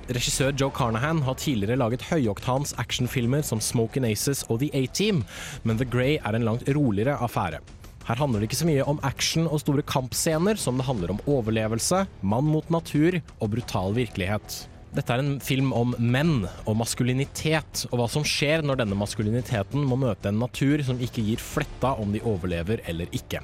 [0.08, 5.20] Regissør Joe Carnahan har tidligere laget høyoktans actionfilmer som Smokin' Aces og The A-Team,
[5.64, 7.60] men The Grey er en langt roligere affære.
[8.08, 11.22] Her handler det ikke så mye om action og store kampscener som det handler om
[11.28, 14.58] overlevelse, mann mot natur og brutal virkelighet.
[14.98, 19.86] Dette er en film om menn og maskulinitet, og hva som skjer når denne maskuliniteten
[19.86, 23.44] må møte en natur som ikke gir fletta om de overlever eller ikke.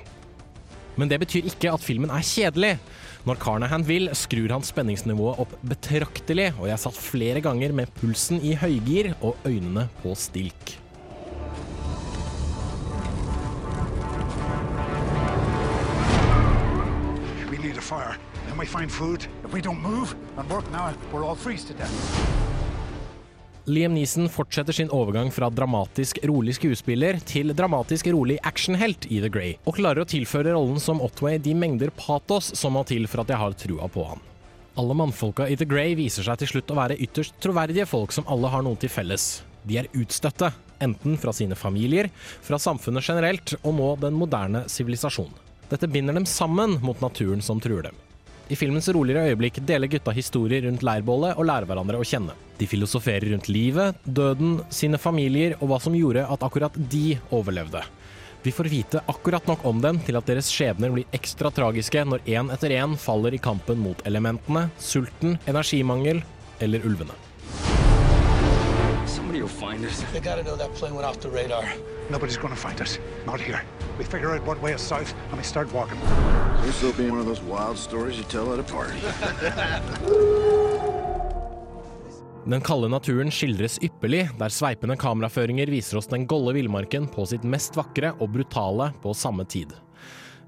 [0.95, 2.77] Men det betyr ikke at filmen er kjedelig.
[3.23, 8.41] Når Carnahan vil, skrur han spenningsnivået opp betraktelig, og jeg satt flere ganger med pulsen
[8.43, 10.73] i høygir og øynene på stilk.
[17.47, 18.17] We need a fire.
[18.47, 19.27] Then we find food.
[19.45, 21.95] If we don't move and work now, we'll all freeze to death.
[23.65, 29.29] Liam Neeson fortsetter sin overgang fra dramatisk rolig skuespiller til dramatisk rolig actionhelt i The
[29.31, 33.23] Grey, og klarer å tilføre rollen som Otway de mengder patos som må til for
[33.23, 34.19] at jeg har trua på han.
[34.75, 38.27] Alle mannfolka i The Grey viser seg til slutt å være ytterst troverdige folk som
[38.27, 39.45] alle har noe til felles.
[39.63, 40.51] De er utstøtte,
[40.83, 42.11] enten fra sine familier,
[42.43, 45.31] fra samfunnet generelt og nå den moderne sivilisasjon.
[45.71, 47.95] Dette binder dem sammen mot naturen som truer dem.
[48.51, 52.35] I filmens roligere øyeblikk deler gutta historier rundt leirbålet og lærer hverandre å kjenne.
[52.59, 57.81] De filosoferer rundt livet, døden, sine familier og hva som gjorde at akkurat de overlevde.
[58.43, 62.25] Vi får vite akkurat nok om dem til at deres skjebner blir ekstra tragiske når
[62.27, 66.19] én etter én faller i kampen mot elementene, sulten, energimangel
[66.59, 67.15] eller ulvene.
[69.43, 70.01] Will find us.
[70.13, 71.65] They gotta know that plane went off the radar.
[72.09, 72.97] Nobody's gonna find us.
[73.25, 73.61] Not here.
[73.97, 75.99] We figure out what way is south and we start walking.
[76.61, 78.99] This will be one of those wild stories you tell at a party.
[82.49, 87.43] Den kalde naturen skildres ypperlig, der sveipende kameraføringer viser oss den golde villmarken på sitt
[87.43, 89.75] mest vakre og brutale på samme tid.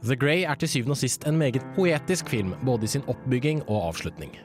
[0.07, 3.67] The Grey er til syvende og sist en meget poetisk film, både i sin oppbygging
[3.67, 4.39] og avslutning.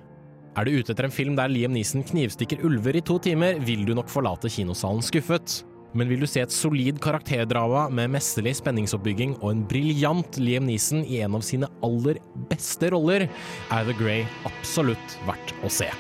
[0.59, 3.85] Er du ute etter en film der Liam Neeson knivstikker ulver i to timer, vil
[3.87, 5.61] du nok forlate kinosalen skuffet.
[5.95, 11.05] Men vil du se et solid karakterdrama med mesterlig spenningsoppbygging og en briljant Liam Neeson
[11.07, 12.19] i en av sine aller
[12.51, 13.27] beste roller,
[13.71, 15.91] er The Grey absolutt verdt å se.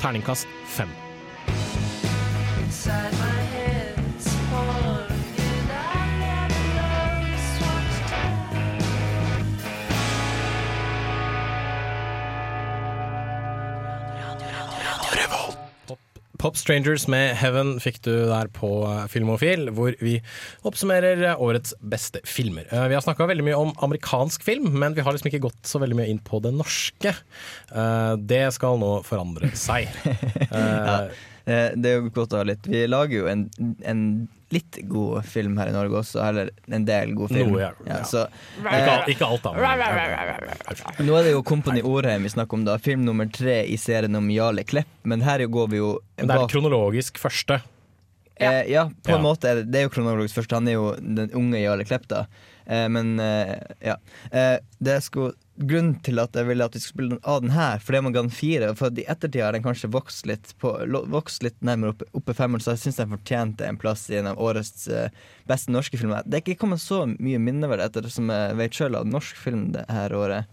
[0.00, 0.92] Terningkast fem.
[2.66, 3.35] Inside
[16.38, 18.68] Pop Strangers med Heaven fikk du der på
[19.12, 20.18] Filmofil, hvor vi
[20.68, 22.66] oppsummerer årets beste filmer.
[22.70, 25.62] Eh, Vi har snakka veldig mye om amerikansk film, men vi har liksom ikke gått
[25.66, 27.14] så veldig mye inn på det norske.
[27.72, 29.88] Eh, Det skal nå forandre seg.
[30.56, 31.08] Ja,
[31.46, 33.44] eh, det er jo godt å ha litt Vi lager jo en,
[33.86, 34.00] en
[34.54, 37.54] litt god film her i Norge også, eller en del god film.
[37.56, 37.98] Noe, ja.
[38.06, 38.26] så,
[38.60, 41.02] Ikke, eh, ikke alt, da.
[41.02, 42.76] Nå er det jo Kompani Orheim vi snakker om, da.
[42.82, 44.90] Film nummer tre i serien om Jarle Klepp.
[45.02, 47.60] Men her går vi jo Men det er kronologisk første.
[48.36, 49.22] Eh, ja, på en Ja.
[49.24, 50.58] måte er det, det er jo kronologisk første.
[50.60, 52.26] Han er jo den unge Jarle Klepp, da.
[52.66, 53.96] Eh, men eh, ja.
[54.30, 57.50] Eh, det skulle, grunnen til at jeg ville at vi skulle spille den av den
[57.54, 60.72] her, fordi man ga den fire, for i ettertid har den kanskje vokst litt, på,
[61.12, 64.28] vokst litt nærmere oppe, oppe femmeren, så jeg syns den fortjente en plass i en
[64.32, 65.08] av årets eh,
[65.48, 66.22] beste norske filmer.
[66.26, 69.70] Det er ikke kommet så mye minneverdig etter, som jeg vet sjøl, av norsk film
[69.76, 70.46] det her året.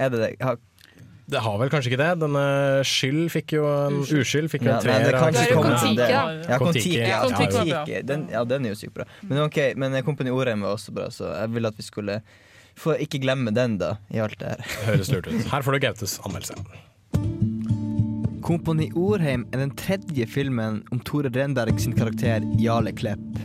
[0.00, 0.32] Er det det?
[0.40, 0.56] Har,
[1.30, 2.10] Det har vel kanskje ikke det.
[2.24, 2.44] Denne
[2.88, 5.12] Skyld fikk jo en Uskyld fikk jo Ja, en det treer.
[5.14, 6.08] kan av- ikke komme Kon-Tiki, det.
[6.10, 6.94] Ja, Kon-Tiki.
[6.98, 9.04] Ja, Kon-Tiki var Den, ja, den er jo sykt bra.
[9.22, 12.16] Men ok, men Kompani Orheim var også bra, så jeg ville at vi skulle
[12.80, 14.60] få ikke glemme den, da, i alt det her.
[14.86, 15.40] Høres lurt ut.
[15.50, 16.54] Her får du Gautes anmeldelse.
[18.40, 23.40] Kompani Orheim er den tredje filmen om Tore Renberg sin karakter Jarle Klepp.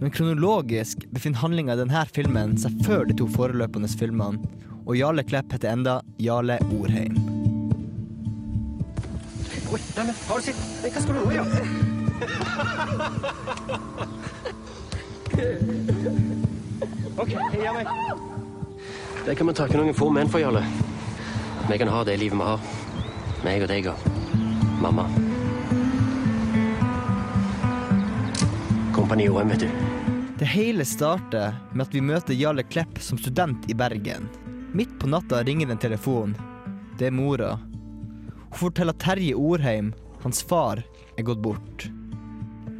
[0.00, 4.40] Men kronologisk befinner handlinga i denne filmen seg før de to foreløpende filmene,
[4.88, 7.14] og Jarle Klepp heter enda Jarle Orheim.
[9.70, 11.46] Oi, neimen, har du sett Hva skal du nå gjøre?
[17.20, 17.32] OK,
[17.76, 17.86] meg.
[19.30, 20.64] Det kan vi takke noen få menn for, Jarle.
[21.68, 22.62] Vi kan ha det livet vi har.
[23.44, 25.04] Meg og deg og mamma.
[28.96, 29.68] Kompani OM, vet du.
[30.40, 34.26] Det hele starter med at vi møter Jarle Klepp som student i Bergen.
[34.74, 36.34] Midt på natta ringer en telefon.
[36.98, 37.52] Det er mora.
[38.48, 39.92] Hun forteller Terje Orheim,
[40.24, 40.82] hans far,
[41.14, 41.86] er gått bort.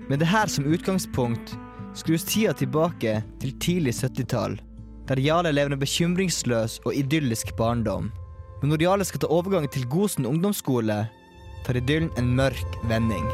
[0.08, 1.54] Med det her som utgangspunkt
[1.94, 4.58] skrus tida tilbake til tidlig 70-tall,
[5.10, 8.12] der Jarle lever en bekymringsløs og idyllisk barndom.
[8.60, 11.00] Men når Jarle skal ta overgangen til Gosen ungdomsskole,
[11.66, 13.24] tar idyllen en mørk vending.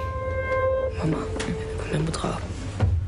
[0.96, 2.30] Mamma, kom hjem og dra.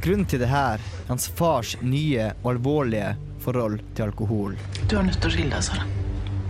[0.04, 4.58] Grunnen til det her er hans fars nye og alvorlige forhold til alkohol.
[4.90, 5.86] Du er nødt til å skille deg, Sara.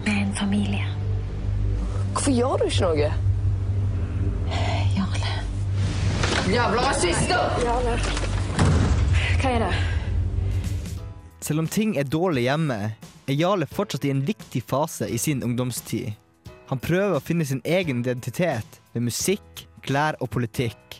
[0.02, 0.88] Vi er en familie.
[2.16, 3.12] Hvorfor gjør du ikke noe?
[4.96, 5.36] Jarle.
[6.50, 7.62] Jævla rasister!
[7.62, 7.94] Jarle.
[9.38, 9.97] Hva er det?
[11.48, 12.76] Selv om ting er dårlig hjemme,
[13.24, 16.10] er Jarle fortsatt i en viktig fase i sin ungdomstid.
[16.68, 20.98] Han prøver å finne sin egen identitet ved musikk, klær og politikk.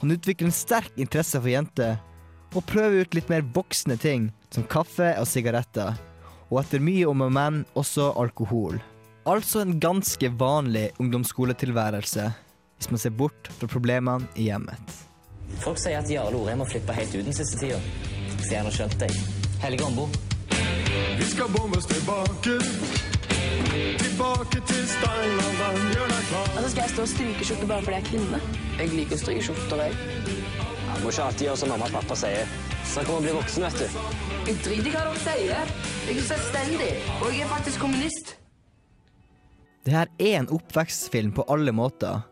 [0.00, 1.98] Han utvikler en sterk interesse for jenter,
[2.56, 6.00] og prøver ut litt mer voksne ting, som kaffe og sigaretter.
[6.48, 8.80] Og etter mye om og men, også alkohol.
[9.28, 12.24] Altså en ganske vanlig ungdomsskoletilværelse,
[12.78, 14.96] hvis man ser bort fra problemene i hjemmet.
[15.60, 17.84] Folk sier at Jarle Orheim har flippa helt ut den siste tida.
[18.40, 19.39] Så jeg har skjønt deg.
[19.60, 20.08] Helge Ombo.
[21.18, 22.54] Vi skal bombes tilbake.
[23.98, 25.84] Tilbake til steinalderen.
[25.94, 26.48] Gjør deg klar.
[26.56, 28.40] Altså, skal jeg stå og stryke skjorte bare fordi jeg er kvinne?
[28.78, 29.92] Jeg liker å stryke skjorter, jeg.
[30.86, 32.56] Ja, må ikke alltid gjøre som mamma og pappa sier.
[32.88, 34.00] Snakk om å bli voksen, vet du.
[34.48, 35.72] Jeg driter i hva dere sier.
[36.08, 38.34] Jeg er selvstendig, og jeg er faktisk kommunist.
[39.84, 42.24] Det her er en oppvekstfilm på alle måter.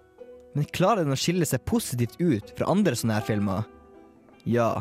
[0.56, 3.68] Men klarer den å skille seg positivt ut fra andre sånne her filmer?
[4.48, 4.72] Ja.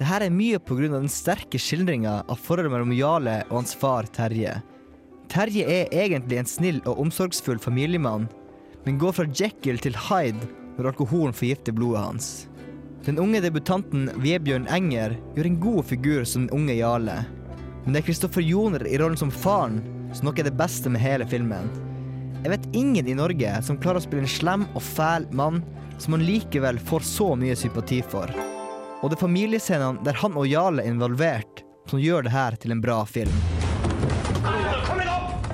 [0.00, 4.06] Det her er mye av den sterke skildringa av forholdet mellom Jarle og hans far
[4.08, 4.54] Terje.
[5.28, 8.24] Terje er egentlig en snill og omsorgsfull familiemann,
[8.86, 12.28] men går fra Jekyll til Hyde når alkoholen forgifter blodet hans.
[13.04, 17.18] Den unge debutanten Vebjørn Enger gjør en god figur som den unge Jarle.
[17.84, 19.82] Men det er Kristoffer Joner i rollen som faren
[20.16, 21.68] som nok er det beste med hele filmen.
[22.40, 25.60] Jeg vet ingen i Norge som klarer å spille en slem og fæl mann
[26.00, 28.32] som man likevel får så mye sympati for.
[29.00, 32.74] Og det er familiescenene der han og Jarle er involvert, som gjør det her til
[32.74, 33.32] en bra film.
[34.44, 35.48] Kom igjen opp!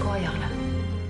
[0.00, 0.48] Gå, Jarle.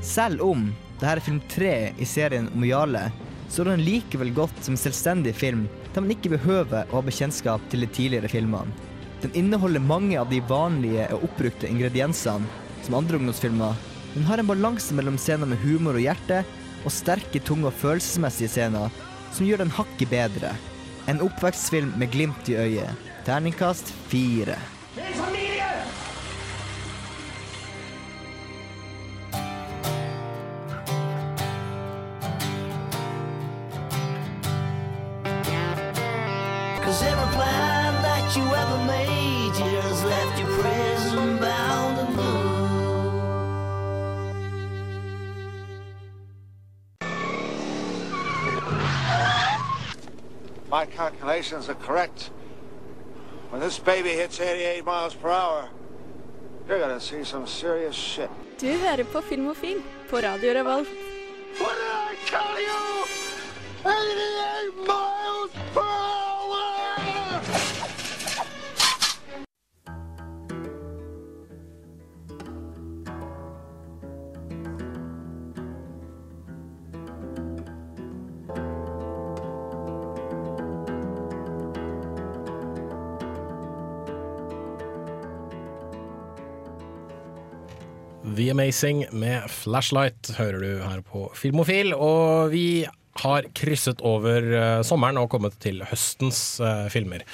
[0.02, 0.64] Selv om
[0.98, 3.06] dette er film tre i serien om Jarle,
[3.46, 7.06] så er den likevel godt som en selvstendig film der man ikke behøver å ha
[7.06, 8.74] bekjentskap til de tidligere filmene.
[9.22, 12.46] Den inneholder mange av de vanlige og oppbrukte ingrediensene
[12.82, 13.74] som andre ungdomsfilmer,
[14.14, 16.42] men har en balanse mellom scener med humor og hjerte
[16.84, 18.90] og sterke, tunge og følelsesmessige scener
[19.34, 20.54] som gjør den hakket bedre.
[21.08, 23.08] En oppvekstfilm med glimt i øyet.
[23.26, 24.58] Terningkast fire.
[50.80, 52.30] My calculations are correct,
[53.50, 55.68] when this baby hits 88 miles per hour,
[56.66, 58.30] you're gonna see some serious shit.
[58.60, 60.88] Du hører på Filmofil på Radio Revolt.
[61.58, 62.80] What did I tell you?
[63.84, 65.19] 88 miles
[88.40, 91.92] The Amazing med Flashlight hører du her på Filmofil.
[91.92, 92.86] Og vi
[93.20, 97.26] har krysset over eh, sommeren og kommet til høstens eh, filmer.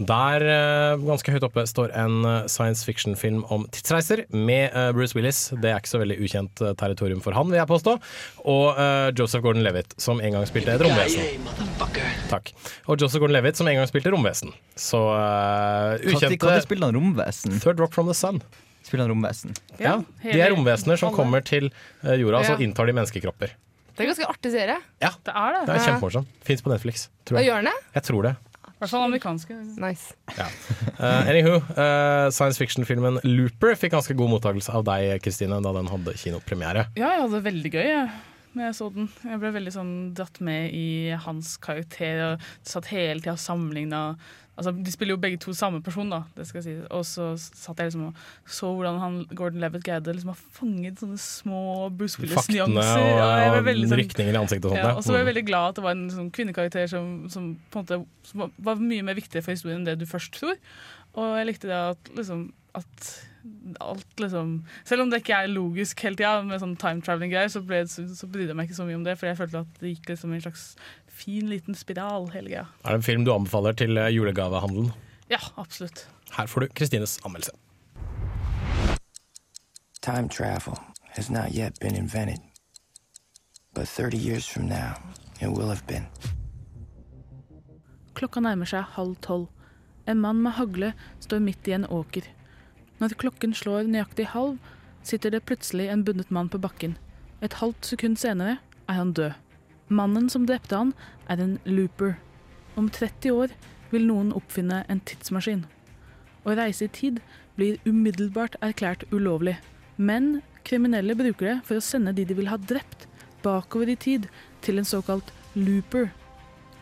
[0.00, 5.50] Der, eh, ganske høyt oppe, står en science fiction-film om tidsreiser med Bruce Willis.
[5.60, 7.98] Det er ikke så veldig ukjent territorium for han, vil jeg påstå.
[8.48, 8.80] Og
[9.18, 11.50] Joseph Gordon-Levitt, som en gang spilte et romvesen.
[12.32, 12.54] Takk.
[12.88, 14.56] Og Joseph Gordon-Levitt, som en gang spilte romvesen.
[14.72, 17.60] Så uh, ukjente Når spilte han romvesen?
[17.60, 18.40] Third Rock from the Sun.
[18.86, 19.54] Spiller han romvesen?
[19.82, 23.56] Ja, De er romvesener som kommer til eh, jorda, og så inntar de menneskekropper.
[23.96, 24.76] Det er en ganske artig serie.
[25.02, 25.62] Ja, Det er det.
[25.66, 26.26] Det er.
[26.46, 27.48] Fins på Netflix, tror jeg.
[27.48, 27.78] gjør den det?
[27.96, 28.36] Jeg tror det.
[28.76, 29.54] I hvert fall amerikanske.
[29.80, 30.12] Nice.
[30.36, 35.88] Uh, anywho, uh, science fiction-filmen Looper fikk ganske god mottakelse av deg, Kristine, da den
[35.88, 36.84] hadde kinopremiere.
[36.98, 38.10] Ja, jeg hadde det veldig gøy jeg,
[38.52, 39.08] når jeg så den.
[39.24, 40.86] Jeg ble veldig sånn dratt med i
[41.24, 44.02] hans karakter og satt hele tida og sammenligna
[44.56, 46.86] Altså, de spiller jo begge to samme person, da, det skal jeg si.
[46.90, 48.14] Og så satt jeg liksom og
[48.48, 53.04] så hvordan han, Gordon Levitt greide liksom å fanget sånne små Bruce Willis-nyanser.
[53.04, 54.82] og, og veldig sånn- rykninger i ansiktet og sånt.
[54.82, 55.32] Ja, og så var jeg Mm.
[55.34, 58.52] veldig glad at det var en sånn kvinnekarakter som, som på en måte som var-
[58.58, 60.56] var mye mer viktig for historien enn det du først tror.
[61.16, 63.26] Og jeg likte det at liksom at
[63.80, 67.60] alt liksom Selv om det ikke er logisk hele tida, med sånn time traveling-greier, så,
[67.64, 69.78] ble, så, så brydde jeg meg ikke så mye om det, for jeg følte at
[69.80, 70.76] det gikk liksom i en slags
[71.16, 72.66] fin, liten spiral hele greia.
[72.84, 74.92] Er det en film du anbefaler til eh, julegavehandelen?
[75.30, 76.06] Ja, absolutt.
[76.36, 77.56] Her får du Kristines anmeldelse.
[80.02, 80.78] Time travel
[81.16, 82.40] has not yet been invented.
[83.74, 84.94] But 30 years from now,
[85.40, 86.06] it will have been.
[88.14, 89.48] Klokka nærmer seg halv tolv.
[90.08, 92.22] En mann med hagle står midt i en åker.
[93.00, 94.56] Når klokken slår nøyaktig halv,
[95.02, 96.96] sitter det plutselig en bundet mann på bakken.
[97.42, 98.56] Et halvt sekund senere
[98.88, 99.34] er han død.
[99.88, 100.92] Mannen som drepte han,
[101.28, 102.16] er en looper.
[102.74, 103.54] Om 30 år
[103.92, 105.64] vil noen oppfinne en tidsmaskin.
[106.42, 107.20] Å reise i tid
[107.54, 109.56] blir umiddelbart erklært ulovlig.
[109.96, 113.06] Men kriminelle bruker det for å sende de de vil ha drept,
[113.46, 114.26] bakover i tid
[114.66, 116.10] til en såkalt looper.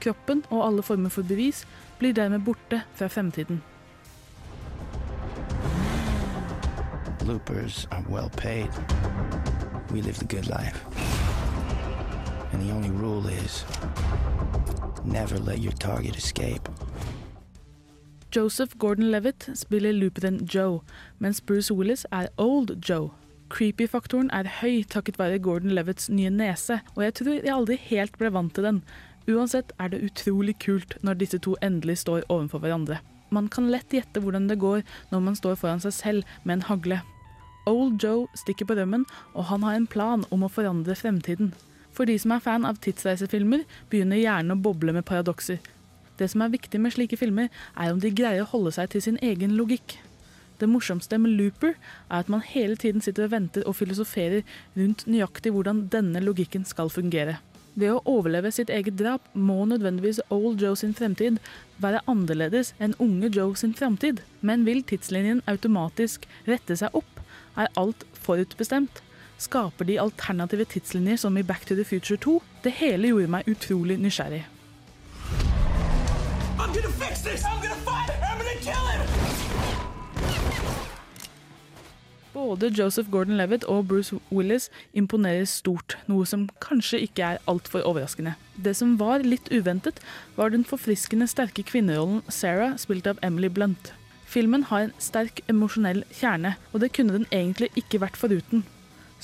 [0.01, 1.64] Kroppen og alle former for bevis
[2.01, 3.61] blir dermed borte fra fremtiden.
[7.25, 8.69] Loopers are well paid.
[9.93, 10.94] We live the good life.
[12.55, 13.64] And the only rule is
[15.05, 16.69] never let your target escape.
[18.31, 20.83] Joseph Gordon-Levitt spiller looperen Joe,
[21.19, 23.11] mens Bruce Willis er Old Joe.
[23.49, 28.31] Creepy-faktoren er høy takket være Gordon-Levitts nye nese, og jeg tror jeg aldri helt ble
[28.31, 28.81] vant til den.
[29.27, 33.03] Uansett er det utrolig kult når disse to endelig står overfor hverandre.
[33.35, 36.67] Man kan lett gjette hvordan det går når man står foran seg selv med en
[36.71, 37.03] hagle.
[37.67, 41.51] Old Joe stikker på rømmen, og han har en plan om å forandre fremtiden.
[41.95, 45.61] For de som er fan av tidsreisefilmer, begynner hjernen å boble med paradokser.
[46.19, 49.03] Det som er viktig med slike filmer, er om de greier å holde seg til
[49.03, 49.97] sin egen logikk.
[50.61, 54.45] Det morsomste med Looper er at man hele tiden sitter og venter og filosoferer
[54.77, 57.41] rundt nøyaktig hvordan denne logikken skal fungere.
[57.75, 61.41] Ved å overleve sitt eget drap må nødvendigvis Old Joe sin fremtid
[61.83, 64.23] være annerledes enn unge Joe sin fremtid.
[64.47, 67.19] Men vil tidslinjen automatisk rette seg opp?
[67.59, 69.03] Er alt forutbestemt?
[69.38, 72.42] Skaper de alternative tidslinjer som i Back to the Future 2?
[72.65, 74.44] Det hele gjorde meg utrolig nysgjerrig.
[82.35, 88.35] Både Joseph Gordon-Levitt og Bruce Willis imponerer stort, noe som kanskje ikke er altfor overraskende.
[88.54, 89.98] Det som var litt uventet,
[90.37, 93.92] var den forfriskende sterke kvinnerollen Sarah, spilt av Emily Blunt.
[94.27, 98.65] Filmen har en sterk emosjonell kjerne, og det kunne den egentlig ikke vært foruten.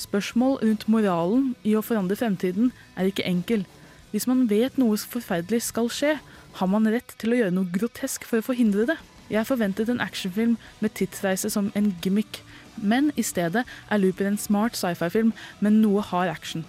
[0.01, 3.67] Spørsmål rundt moralen i å forandre fremtiden er ikke enkel.
[4.11, 6.15] Hvis man vet noe forferdelig skal skje,
[6.57, 8.97] har man rett til å gjøre noe grotesk for å forhindre det.
[9.31, 12.41] Jeg forventet en actionfilm med tidsreise som en gimmick,
[12.81, 16.65] men i stedet er Looper en smart sci-fi-film med noe hard action.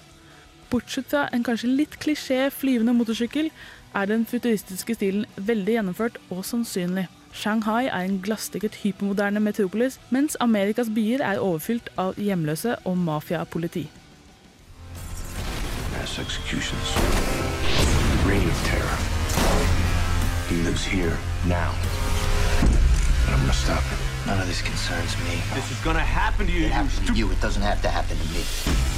[0.70, 3.50] Bortsett fra en kanskje litt klisjé flyvende motorsykkel,
[3.96, 7.08] er den futuristiske stilen veldig gjennomført og sannsynlig.
[7.32, 13.90] Shanghai er en glassdekket hypermoderne metropolis, mens Amerikas byer er overfylt av hjemløse og mafiapoliti.
[15.98, 16.94] Mass executions.
[16.94, 18.98] The reign of terror.
[20.50, 21.18] He lives here
[21.48, 21.72] now.
[23.26, 24.00] And I'm gonna stop it.
[24.28, 25.34] None of this concerns me.
[25.56, 26.66] This is gonna happen to you.
[26.66, 27.32] It happened to you.
[27.32, 28.91] It doesn't have to happen to me.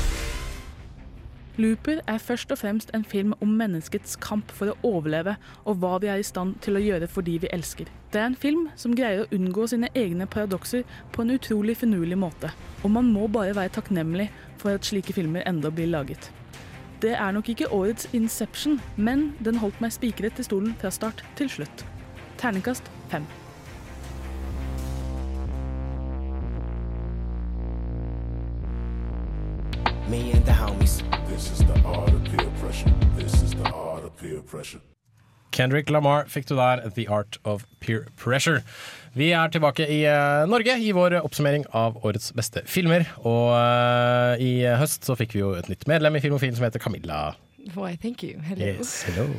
[1.57, 5.35] Looper er først og fremst en film om menneskets kamp for å overleve,
[5.69, 7.91] og hva vi er i stand til å gjøre for de vi elsker.
[8.09, 10.81] Det er en film som greier å unngå sine egne paradokser
[11.13, 12.49] på en utrolig finurlig måte.
[12.81, 16.31] Og man må bare være takknemlig for at slike filmer enda blir laget.
[17.05, 21.21] Det er nok ikke årets Inception, men den holdt meg spikret til stolen fra start
[21.37, 21.85] til slutt.
[22.41, 23.29] Terningkast fem.
[30.09, 31.01] Me and the homies.
[31.29, 32.91] This is the art of peer pressure.
[33.15, 34.81] This is the art of peer pressure.
[35.51, 38.63] Kendrick Lamar fikk du der, The Art of Peer Pressure.
[39.13, 43.05] Vi er tilbake i eh, Norge i vår oppsummering av årets beste filmer.
[43.21, 44.51] Og eh, i
[44.81, 47.35] høst så fikk vi jo et nytt medlem i Film og Film som heter Camilla.
[47.77, 48.41] Why, thank you.
[48.43, 48.65] Hello.
[48.65, 49.29] Yes, hello.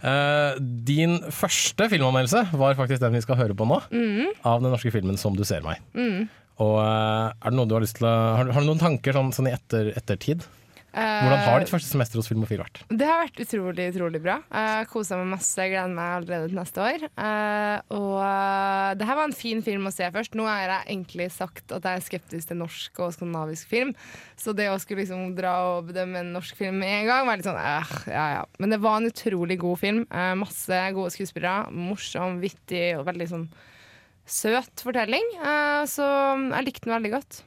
[0.00, 0.56] Uh,
[0.88, 3.82] din første filmanmeldelse var faktisk den vi skal høre på nå.
[3.92, 4.30] Mm.
[4.40, 5.82] Av den norske filmen 'Som du ser meg'.
[5.92, 6.30] Mm.
[6.64, 9.14] Og eh, er det noe du har lyst til å Har, har du noen tanker
[9.14, 10.46] sånn, sånn i etter, ettertid?
[10.98, 12.80] Hvordan har ditt første semester hos Filmofil vært?
[12.88, 14.38] Det har vært utrolig utrolig bra.
[14.48, 17.04] Jeg kosa meg masse, gleder meg allerede til neste år.
[17.06, 20.34] Eh, og eh, det her var en fin film å se først.
[20.38, 23.94] Nå har jeg egentlig sagt at jeg er skeptisk til norsk og skandinavisk film,
[24.40, 27.38] så det å skulle liksom dra og bedømme en norsk film med en gang, var
[27.38, 28.44] litt sånn eh, ja ja.
[28.58, 30.04] Men det var en utrolig god film.
[30.40, 31.68] Masse gode skuespillere.
[31.74, 33.50] Morsom, vittig og veldig sånn
[34.28, 35.30] søt fortelling.
[35.40, 36.06] Eh, så
[36.52, 37.42] jeg likte den veldig godt.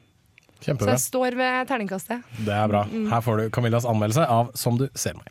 [0.62, 0.92] Kjempebra.
[0.92, 2.34] Så jeg står ved terningkastet.
[2.46, 2.86] Det er bra.
[2.90, 3.08] Mm.
[3.10, 5.30] Her får du Camillas anmeldelse av 'Som du ser meg'.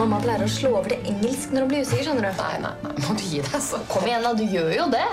[0.00, 2.38] Mamma pleier å slå over til engelsk når hun blir usikker, skjønner du.
[2.38, 3.80] Nei, nei, nei, må du gi deg så.
[3.90, 5.08] Kom igjen da, du gjør jo det.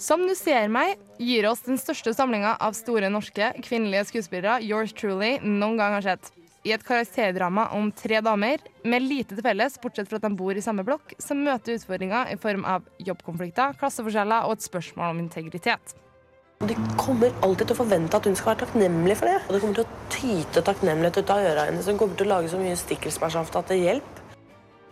[0.00, 4.92] Som du ser meg, gir oss den største samlinga av store norske kvinnelige skuespillere yours
[4.96, 6.32] truly noen gang har sett.
[6.66, 10.58] I et karakterdrama om tre damer med lite til felles, bortsett fra at de bor
[10.58, 15.20] i samme blokk, som møter utfordringer i form av jobbkonflikter, klasseforskjeller og et spørsmål om
[15.22, 15.94] integritet.
[16.66, 19.38] De kommer alltid til å forvente at hun skal være takknemlig for det.
[19.46, 21.86] Og det kommer til å tyte takknemlighet ut av øra hennes.
[21.86, 24.22] Hun kommer til å lage så mye stikkelsbærsaft at det hjelper.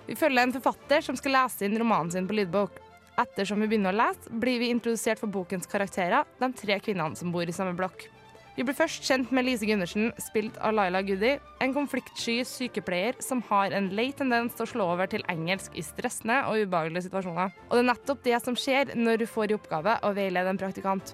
[0.07, 2.79] Vi følger en forfatter som skal lese inn romanen sin på lydbok.
[3.19, 7.35] Ettersom vi begynner å lese, blir vi introdusert for bokens karakterer, de tre kvinnene som
[7.35, 8.07] bor i samme blokk.
[8.55, 13.41] Vi blir først kjent med Lise Gundersen, spilt av Laila Goody, en konfliktsky sykepleier som
[13.49, 17.51] har en lei tendens til å slå over til engelsk i stressende og ubehagelige situasjoner.
[17.67, 20.61] Og det er nettopp det som skjer når hun får i oppgave å veilede en
[20.61, 21.11] praktikant.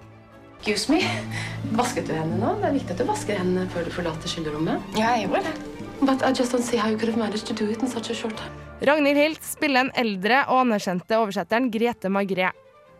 [0.61, 1.01] Excuse me.
[1.73, 2.53] Vasket du hendene nå?
[2.61, 4.93] Det er viktig at du vasker hendene før du forlater skylderommet.
[4.93, 5.81] Ja, jeg gjorde det.
[6.05, 8.13] But I just don't see how you could have managed to do it in such
[8.13, 8.53] a short time.
[8.85, 12.53] Ragnhild Hilt spiller en eldre og anerkjente oversetteren Grete Margré.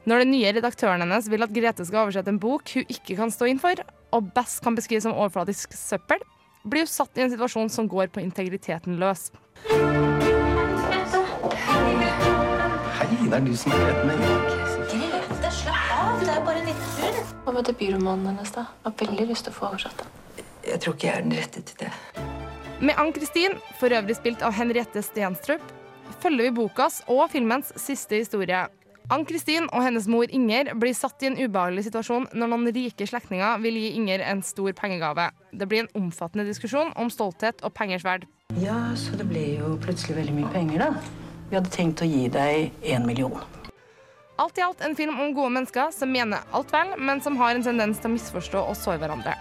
[0.10, 3.30] Når den nye redaktøren hennes vil at Grete skal oversette en bok hun ikke kan
[3.34, 3.78] stå inn for,
[4.12, 6.22] og best kan beskrives som overflatisk søppel,
[6.64, 9.32] blir jo satt i en situasjon som går på integriteten løs.
[12.97, 14.18] Hei, det er du som har rett meg.
[14.91, 16.22] Grete, slapp av.
[16.22, 17.22] Det er bare en liten tur.
[17.45, 18.68] Hva med debutromanen hennes, da?
[18.84, 20.18] Jeg har veldig lyst til å få oversatt den.
[20.68, 21.91] Jeg tror ikke jeg er den rette til det.
[22.82, 25.64] Med Ann-Kristin, for øvrig spilt av Henriette Stenstrup,
[26.22, 28.68] følger vi bokas og filmens siste historie.
[29.12, 33.59] Ann-Kristin og hennes mor Inger blir satt i en ubehagelig situasjon når noen rike slektninger
[33.59, 35.26] vil gi Inger en stor pengegave.
[35.51, 38.24] Det blir en omfattende diskusjon om stolthet og pengers verd.
[38.64, 41.20] Ja, så det ble jo plutselig veldig mye penger, da.
[41.49, 43.36] Vi hadde tenkt å gi deg én million.
[44.39, 47.59] Alt i alt en film om gode mennesker som mener alt vel, men som har
[47.59, 49.36] en tendens til å misforstå og såre hverandre.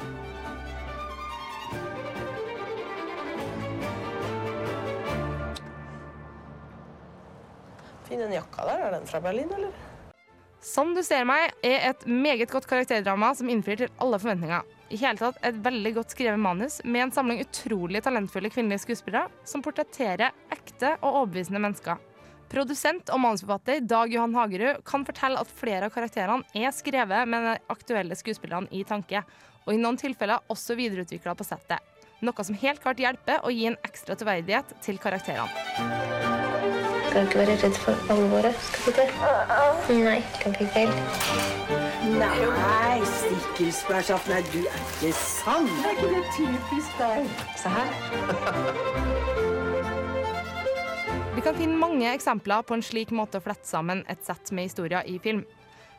[8.11, 8.83] Fin den jakka der.
[8.89, 9.71] Er den fra Berlin, eller?
[10.61, 14.67] Som du ser meg er et meget godt karakterdrama som innfrir til alle forventninger.
[14.91, 19.31] I hele tatt et veldig godt skrevet manus med en samling utrolig talentfulle kvinnelige skuespillere
[19.47, 22.03] som portretterer ekte og overbevisende mennesker.
[22.51, 27.47] Produsent og manusforfatter Dag Johan Hagerud kan fortelle at flere av karakterene er skrevet med
[27.47, 29.23] de aktuelle skuespillerne i tanke,
[29.65, 31.79] og i noen tilfeller også videreutvikla på settet.
[32.21, 36.30] Noe som helt klart hjelper å gi en ekstra troverdighet til karakterene.
[37.11, 39.09] Skal ikke være redd for alvoret, skal vi det?
[40.05, 40.91] Nei, kan ikke feil.
[42.21, 44.29] Nei, stikkelsbærsaft.
[44.31, 45.67] Nei, du er ikke sann.
[45.83, 47.27] Er ikke det typisk deg?
[47.59, 47.89] Se her.
[51.35, 54.65] Vi kan finne mange eksempler på en slik måte å flette sammen et sett med
[54.69, 55.43] historier i film.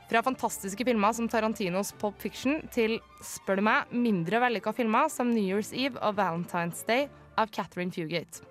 [0.07, 5.27] Fra fantastiske filmer som Tarantinos Pop Fiction til, spør du meg, mindre vellykka filmer som
[5.35, 8.47] New Year's Eve og Valentine's Day av Catherine Fugate.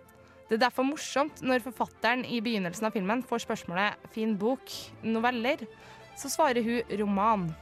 [0.50, 4.66] Det er derfor morsomt når forfatteren i begynnelsen av filmen får spørsmålet 'fin bok,
[5.06, 5.62] noveller',
[6.18, 7.54] så svarer hun 'roman'.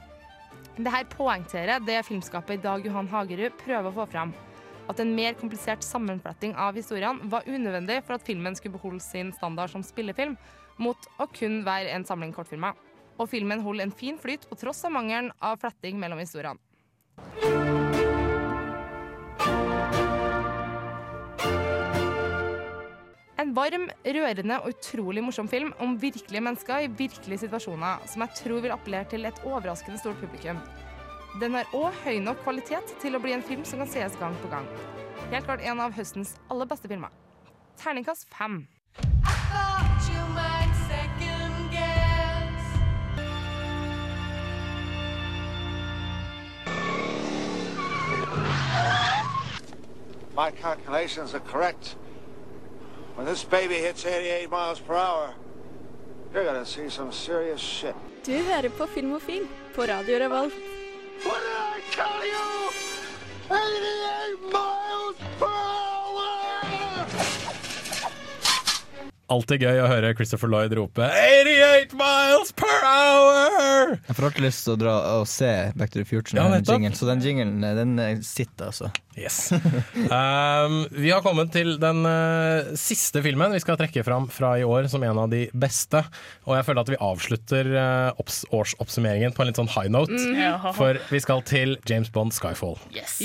[0.75, 4.33] Dette poengterer det filmskapet Dag Johan Hagerud prøver å få fram.
[4.89, 9.31] at en mer komplisert sammenfletting av historiene var unødvendig for at filmen skulle beholde sin
[9.31, 10.35] standard som spillefilm,
[10.79, 12.73] mot å kun være en samling kortfilmer.
[13.19, 16.57] Og filmen holder en fin flyt på tross av mangelen av fletting mellom historiene.
[23.39, 28.35] En varm, rørende og utrolig morsom film om virkelige mennesker i virkelige situasjoner, som jeg
[28.35, 30.57] tror vil appellere til et overraskende stort publikum.
[31.39, 34.35] Den har òg høy nok kvalitet til å bli en film som kan sees gang
[34.41, 34.67] på gang.
[35.31, 37.15] Helt klart en av høstens aller beste filmer.
[37.79, 38.65] Terningkast fem.
[50.35, 51.95] My calculations are correct.
[53.19, 55.33] When this baby hits 88 miles per hour,
[56.33, 57.93] you're gonna see some serious shit.
[58.25, 60.53] Du hører på Filmofil på Radio Revolt.
[61.25, 62.69] What did I tell you?
[63.49, 67.05] 88 miles per hour!
[69.29, 71.58] Alltid gøy å høre Christopher Lloyd rope 88
[71.97, 73.95] miles per hour!
[74.07, 76.39] Jeg får alltid lyst til å dra og se Back to the Future.
[76.39, 78.91] Ja, den jingle, så den jinglen den eh, sitter, altså.
[79.19, 79.51] Yes.
[80.09, 84.63] Um, vi har kommet til den uh, siste filmen vi skal trekke fram fra i
[84.65, 86.01] år som en av de beste.
[86.47, 90.15] Og jeg føler at vi avslutter uh, opps årsoppsummeringen på en litt sånn high note.
[90.15, 90.71] Mm.
[90.77, 92.79] For vi skal til James Bond Skyfall.
[92.95, 93.19] Yes!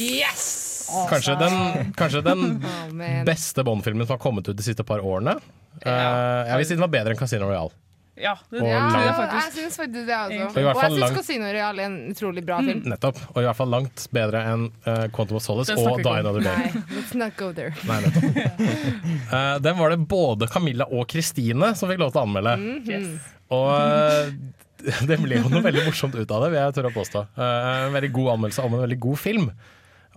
[1.09, 5.39] Kanskje den, kanskje den Oh, beste Bond-filmen som har kommet ut de siste par årene.
[5.83, 7.73] Uh, jeg vil si den var bedre enn Casino Royale.
[8.15, 10.45] Ja, det Og tror lang- jeg jeg syns faktisk det, altså.
[10.45, 12.83] Og Og jeg syns langt- Casino Real er en utrolig bra film.
[12.87, 13.19] Nettopp.
[13.35, 16.12] Og i hvert fall langt bedre enn uh, Quantum of Solace og Die.
[16.21, 16.71] Another Day.
[16.75, 17.75] Nei, let's not go there.
[17.89, 17.99] Nei.
[19.35, 22.55] Eh, den var det både Camilla og Kristine som fikk lov til å anmelde.
[22.61, 23.07] Mhm.
[23.51, 24.31] Og uh,
[25.09, 27.23] det ble jo noe veldig morsomt ut av det, vil jeg tørre å påstå.
[27.35, 29.49] Eh, en veldig god anmeldelse om en veldig god film.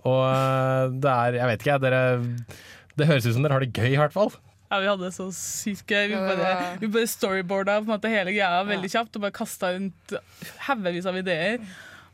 [0.06, 2.02] Og det er, jeg vet ikke, jeg, dere
[2.98, 4.30] Det høres ut som dere har det gøy, i hvert fall.
[4.68, 6.10] Ja, vi hadde det så sykt gøy.
[6.12, 7.78] Vi bare, vi bare storyboarda
[8.12, 10.16] hele greia veldig kjapt og bare kasta rundt
[10.66, 11.62] haugevis av ideer.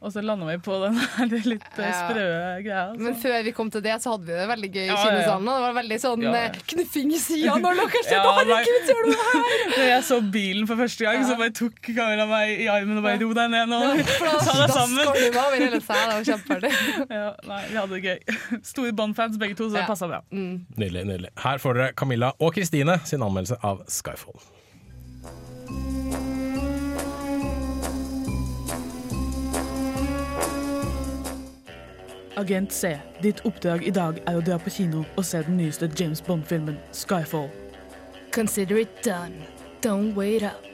[0.04, 1.92] Og så landa vi på den her litt eh, Ja.
[2.04, 2.24] sprø
[2.60, 2.80] greia.
[2.90, 3.00] altså.
[3.06, 4.98] Men før vi kom til det, så hadde vi det veldig gøy i Ja, ja,
[4.98, 5.04] ja.
[5.08, 5.48] kinosalen.
[5.48, 6.42] Det var veldig sånn Ja, ja.
[6.50, 8.18] eh, knuffing i sida når dere skjedde.
[8.18, 8.58] Ja, nei.
[8.60, 9.64] Herregud, gjør du det her?
[9.74, 13.06] Når jeg så bilen for første gang, så bare tok kameraet meg i armen og
[13.08, 13.80] bare ro deg ned nå.
[14.04, 15.00] Ta deg sammen.
[15.56, 16.04] hele seg.
[16.04, 16.72] Det var kjempeartig.
[17.16, 18.38] Ja, nei, vi hadde det gøy.
[18.74, 19.88] Store Bond-fans begge to, så det Ja.
[19.88, 20.20] passa bra.
[20.30, 21.06] Nydelig.
[21.08, 24.36] nydelig Her får dere Camilla og Kristine sin anmeldelse av Skyfall.
[32.36, 35.86] Agent C, ditt oppdrag i dag er å dra på kino og se den nyeste
[35.94, 37.46] James Bond-filmen, Skyfall.
[38.34, 39.46] Consider it done.
[39.80, 40.64] Don't wait up.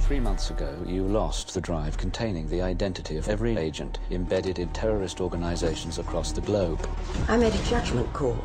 [0.00, 4.68] Three months ago, you lost the drive containing the identity of every agent embedded in
[4.70, 6.80] terrorist organizations across the globe.
[7.28, 8.36] I made a judgment call.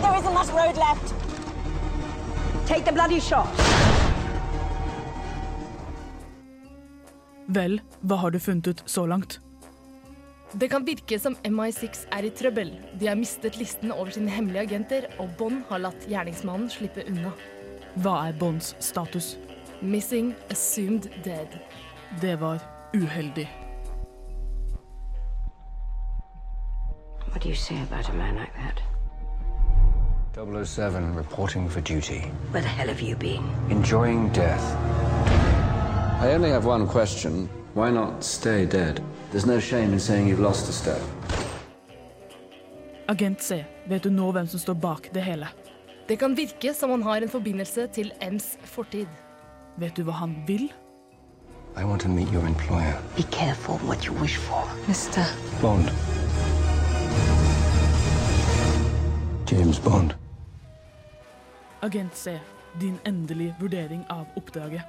[0.00, 1.12] There isn't much road left.
[2.66, 3.52] Take the bloody shot.
[7.46, 9.43] Vel, hva har du funnet ut så langt?
[10.60, 12.68] Det kan virke som MI6 er i trøbbel.
[13.00, 17.32] De har mistet listen over sine hemmelige agenter, og Bond har latt gjerningsmannen slippe unna.
[18.04, 19.32] Hva er Bonds status?
[19.82, 21.58] Missing, assumed dead.
[22.22, 22.62] Det var
[22.94, 23.48] uheldig.
[27.32, 28.78] What do you say about a man like that?
[30.36, 32.20] 007 reporting for duty.
[32.52, 33.42] Where the hell have you been?
[33.70, 34.62] Enjoying death.
[36.22, 37.48] I only have one question.
[37.74, 39.02] Why not stay dead?
[39.32, 41.02] There's no shame in saying you've lost a step.
[43.08, 45.48] Agent C, vet du nå hvem som står bak det hele?
[46.06, 49.10] Det kan virke som han har en forbindelse til M's fortid.
[49.76, 50.70] Vet du hva han vil?
[51.76, 52.94] I want to meet your employer.
[53.16, 54.62] Be careful what you wish for.
[54.86, 55.26] Mister.
[55.60, 55.90] Bond.
[59.50, 60.14] James Bond.
[61.82, 62.38] Agent C,
[62.80, 64.82] din endelige vurdering av oppdraget.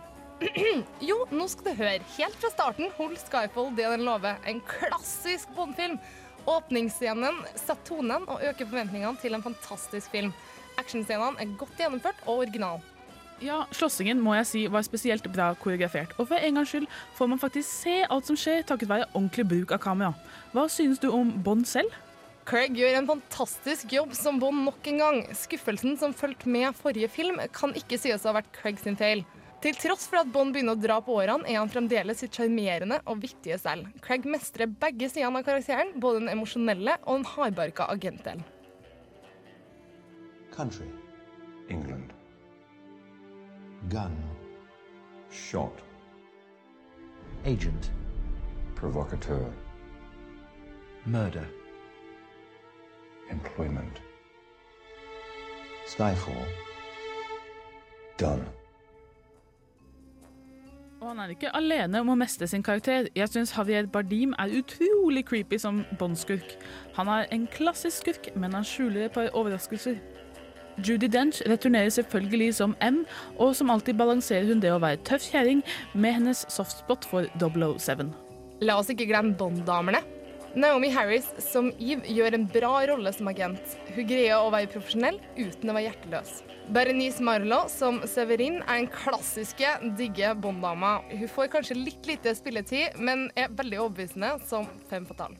[1.09, 1.99] jo, nå skal du høre.
[2.17, 4.39] Helt fra starten holdt Skyfall det den lover.
[4.47, 5.97] En klassisk Bond-film.
[6.45, 10.33] Åpningsscenen setter tonen og øker forventningene til en fantastisk film.
[10.77, 12.83] Actionscenene er godt gjennomført og original.
[13.43, 16.85] Ja, Slåssingen må jeg si var spesielt bra koreografert, og for en gangs skyld
[17.17, 20.13] får man faktisk se alt som skjer takket være ordentlig bruk av kamera.
[20.53, 21.91] Hva synes du om Bond selv?
[22.47, 25.19] Craig gjør en fantastisk jobb som Bond nok en gang.
[25.35, 29.25] Skuffelsen som fulgte med forrige film, kan ikke sies å ha vært Craig sin feil.
[29.65, 32.99] Til tross for at Bond begynner å dra på årene, er han fremdeles sitt sjarmerende
[33.09, 33.89] og viktige selv.
[34.05, 38.45] Craig mestrer begge sidene av karakteren, både den emosjonelle og den hardbarka agentdelen.
[40.53, 40.85] Country.
[41.73, 42.13] England.
[43.89, 44.21] Gun.
[45.33, 45.81] Shot.
[47.43, 47.89] Agent.
[48.77, 49.49] Provocateur.
[51.05, 51.49] Murder.
[53.29, 54.01] employment.
[55.85, 56.45] Skyfall.
[58.17, 58.64] Done.
[61.05, 63.05] Og han er ikke alene om å mestre sin karakter.
[63.13, 66.55] Jeg syns Javier Bardim er utrolig creepy som Bond-skurk.
[66.95, 69.99] Han er en klassisk skurk, men han skjuler et par overraskelser.
[70.81, 73.03] Judy Dench returnerer selvfølgelig som M,
[73.37, 75.61] og som alltid balanserer hun det å være tøff kjerring
[75.93, 78.09] med hennes softspot for 007.
[78.65, 80.01] La oss ikke glemme Bond-damene.
[80.55, 83.73] Naomi Harris som Eve gjør en bra rolle som agent.
[83.91, 86.29] Hun greier å være profesjonell uten å være hjerteløs.
[86.71, 90.93] Berenice Marlowe som Severin er en klassiske, digge Bond-dama.
[91.11, 95.35] Hun får kanskje litt lite spilletid, men er veldig overbevisende som fem fatal.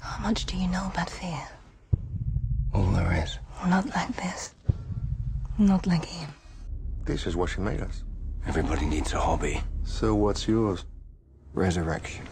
[0.00, 1.44] How much do you know about fear?
[2.72, 3.38] All there is.
[3.68, 4.54] Not like this.
[5.58, 6.30] Not like him.
[7.04, 8.04] This is what she made us.
[8.48, 9.60] Everybody needs a hobby.
[9.84, 10.86] So what's yours?
[11.52, 12.24] Resurrection.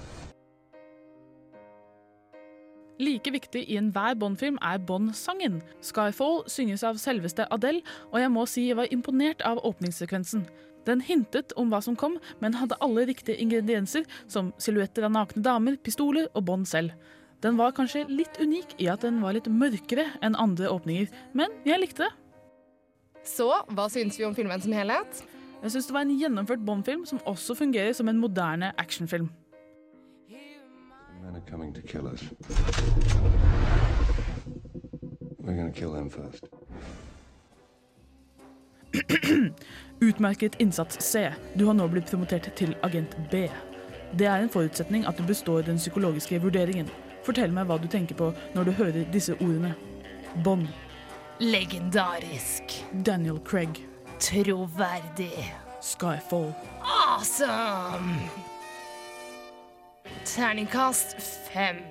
[3.03, 5.61] Like viktig i enhver Bond-film er Bond-sangen.
[5.83, 7.83] Skyfall synges av selveste Adele,
[8.13, 10.45] og jeg må si jeg var imponert av åpningssekvensen.
[10.87, 15.43] Den hintet om hva som kom, men hadde alle riktige ingredienser, som silhuetter av nakne
[15.43, 16.95] damer, pistoler og Bond selv.
[17.43, 21.55] Den var kanskje litt unik i at den var litt mørkere enn andre åpninger, men
[21.67, 22.13] jeg likte det.
[23.27, 25.23] Så hva syns vi om filmen som helhet?
[25.63, 29.31] Jeg syns det var en gjennomført Bond-film som også fungerer som en moderne actionfilm.
[31.23, 32.21] Men are coming to kill us.
[35.39, 36.49] We're gonna kill them first.
[40.01, 41.33] Utmerket innsats C.
[41.55, 43.47] Du har nå blitt promotert til agent B.
[44.13, 46.91] Det er en forutsetning at du består den psykologiske vurderingen.
[47.23, 49.75] Fortell meg hva du tenker på når du hører disse ordene.
[50.45, 50.69] Bond.
[51.41, 52.83] Legendarisk.
[53.07, 53.87] Daniel Craig.
[54.19, 55.55] Troverdig.
[55.81, 56.53] Skyfall.
[56.83, 58.52] Awesome!
[60.25, 61.83] Terningkast fem.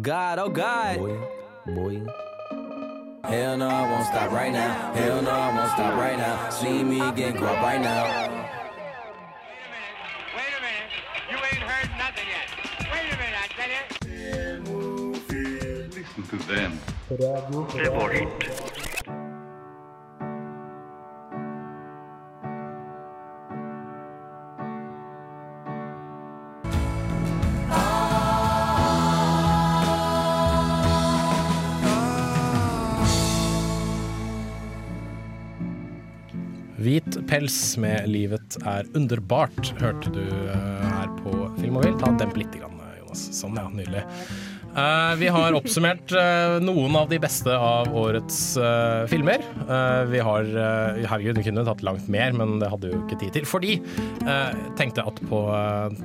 [0.00, 0.98] God, oh God.
[0.98, 1.18] Boy,
[1.66, 2.02] boy.
[3.24, 4.92] Hell no, I won't stop right now.
[4.94, 6.50] Hell no, I won't stop right now.
[6.50, 8.04] See me again, grow up right now.
[8.04, 8.30] Wait a
[9.70, 9.96] minute.
[10.36, 10.90] Wait a minute.
[11.30, 12.48] You ain't heard nothing yet.
[12.92, 13.82] Wait a minute, I tell you.
[15.94, 16.72] Listen to them.
[36.82, 41.94] Hvit pels med 'Livet er underbart' hørte du eh, her på Film og Vil.
[42.00, 43.22] Ta Demp litt, Jonas.
[43.38, 43.68] Sånn, ja.
[43.70, 44.02] Nydelig.
[44.72, 49.42] Eh, vi har oppsummert uh, noen av de beste av årets uh, filmer.
[50.08, 53.46] Vi har Herregud, vi kunne tatt langt mer, men det hadde jo ikke tid til.
[53.48, 53.74] Fordi
[54.78, 55.40] tenkte at på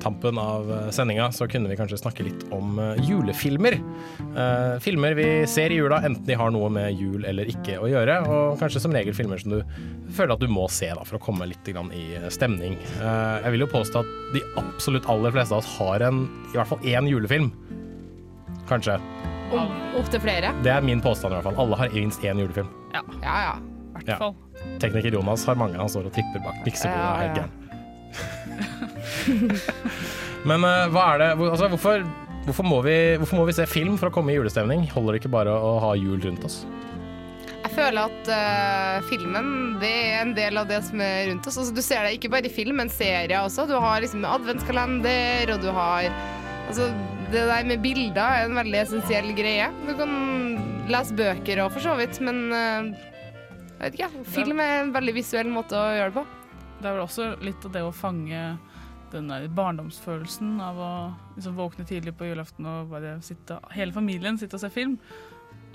[0.02, 3.78] tampen av sendinga så kunne vi kanskje snakke litt om julefilmer.
[4.84, 8.20] Filmer vi ser i jula, enten de har noe med jul eller ikke å gjøre.
[8.28, 9.60] Og kanskje som regel filmer som du
[10.16, 12.78] føler at du må se da, for å komme litt i stemning.
[13.00, 16.72] Jeg vil jo påstå at de absolutt aller fleste av oss har en, i hvert
[16.72, 17.52] fall én julefilm.
[18.68, 18.98] Kanskje.
[19.98, 20.52] Opptil flere.
[20.64, 21.56] Det er min påstand i hvert fall.
[21.64, 22.68] Alle har minst én julefilm.
[22.94, 23.36] Ja, ja.
[23.48, 23.54] ja.
[23.96, 24.18] hvert Ja.
[24.20, 24.34] fall.
[24.82, 25.78] Tekniker Jonas har mange.
[25.80, 27.38] Han står og tripper bak miksebordet.
[27.38, 27.46] Ja, ja.
[30.48, 32.04] Men uh, hva er det altså, hvorfor,
[32.46, 34.86] hvorfor, må vi, hvorfor må vi se film for å komme i julestemning?
[34.94, 36.62] Holder det ikke bare å ha jul rundt oss?
[37.58, 39.50] Jeg føler at uh, filmen
[39.82, 41.58] det er en del av det som er rundt oss.
[41.60, 43.66] Altså, du ser det ikke bare i film, men serier også.
[43.70, 46.10] Du har liksom adventskalender, og du har
[46.68, 46.90] Altså,
[47.28, 49.68] det der med bilder er en veldig essensiell greie.
[49.84, 50.12] Du kan
[50.88, 52.88] lese bøker òg, for så vidt, men eh,
[53.78, 54.24] jeg vet ikke.
[54.32, 56.24] Film er en veldig visuell måte å gjøre det på.
[56.78, 58.40] Det er vel også litt av det å fange
[59.12, 60.92] den der barndomsfølelsen av å
[61.36, 64.96] liksom våkne tidlig på julaften og bare sitte, hele familien sitte og se film.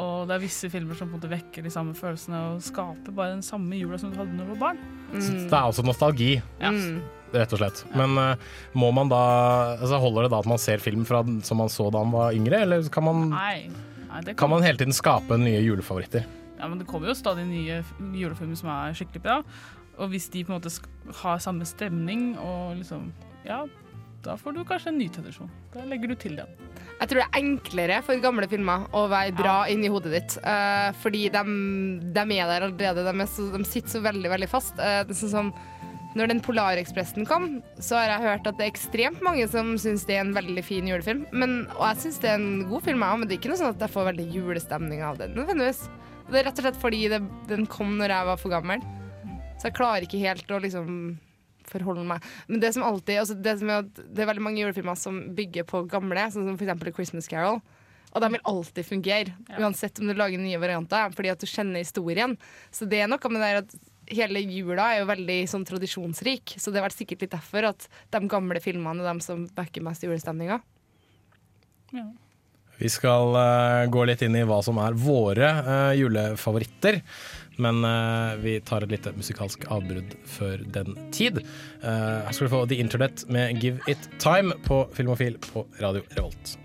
[0.01, 3.13] Og det er visse filmer som på en måte vekker de samme følelsene og skaper
[3.13, 4.79] bare den samme jula som du hadde da du var barn.
[5.13, 6.71] Så Det er altså nostalgi, Ja.
[7.33, 7.83] rett og slett.
[7.93, 8.35] Men uh,
[8.73, 11.91] må man da altså, Holder det da at man ser film fra, som man så
[11.91, 13.69] da man var yngre, eller kan man, Nei,
[14.09, 16.25] nei det kan man hele tiden skape nye julefavoritter?
[16.57, 17.83] Ja, men det kommer jo stadig nye
[18.15, 19.39] julefilmer som er skikkelig bra.
[19.99, 20.73] Og hvis de på en måte
[21.21, 23.11] har samme stemning og liksom
[23.45, 23.65] Ja,
[24.23, 25.49] da får du kanskje en ny tradisjon.
[25.73, 26.47] Da legger du til den.
[26.99, 30.35] Jeg tror det er enklere for gamle filmer å være bra inni hodet ditt.
[30.45, 31.43] Uh, fordi de,
[32.15, 33.03] de er der allerede.
[33.09, 34.77] De, så, de sitter så veldig, veldig fast.
[34.79, 35.53] Uh, det er sånn som
[36.13, 40.05] når den Polarekspressen kom, så har jeg hørt at det er ekstremt mange som syns
[40.05, 41.25] det er en veldig fin julefilm.
[41.33, 43.73] Men, og jeg syns det er en god film, men det er ikke noe sånn
[43.73, 45.33] at jeg får veldig julestemning av den.
[45.39, 45.87] nødvendigvis.
[46.29, 47.19] Det er rett og slett fordi det,
[47.49, 48.85] den kom når jeg var for gammel.
[49.57, 50.93] Så jeg klarer ikke helt å liksom
[51.71, 52.25] forholde meg.
[52.49, 55.21] Men det som alltid altså det, som er, at det er veldig mange julefilmer som
[55.37, 56.75] bygger på gamle, sånn som f.eks.
[56.75, 57.61] A Christmas Carol.
[58.13, 61.81] Og de vil alltid fungere, uansett om du lager nye varianter, fordi at du kjenner
[61.81, 62.35] historien.
[62.69, 63.73] Så det er noe med det der at
[64.13, 67.87] hele jula er jo veldig sånn tradisjonsrik, så det har vært sikkert litt derfor at
[68.13, 70.59] de gamle filmene er de som backer mest julestemninga.
[72.83, 76.99] Vi skal uh, gå litt inn i hva som er våre uh, julefavoritter.
[77.57, 81.43] Men uh, vi tar et lite musikalsk avbrudd før den tid.
[81.83, 86.05] Uh, her skal du få The Internet med Give It Time på Filmofil på Radio
[86.17, 86.57] Revolt.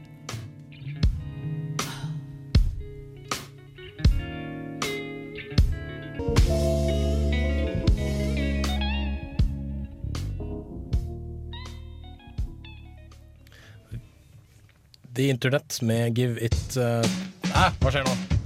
[15.19, 17.03] The Internet med Give It uh...
[17.51, 18.38] Æ, hva skjer nå?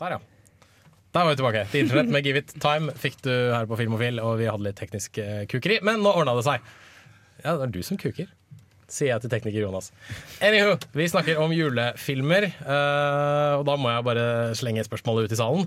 [0.00, 0.20] Der, ja.
[1.14, 1.64] Der var vi tilbake.
[1.72, 4.78] Til Internet med Give It Time fikk du her på Filmofil, og vi hadde litt
[4.78, 6.68] teknisk eh, kukeri, men nå ordna det seg.
[7.42, 8.28] Ja, det er du som kuker,
[8.90, 9.90] sier jeg til tekniker Jonas.
[10.44, 14.26] Anywho, vi snakker om julefilmer, eh, og da må jeg bare
[14.58, 15.66] slenge spørsmålet ut i salen.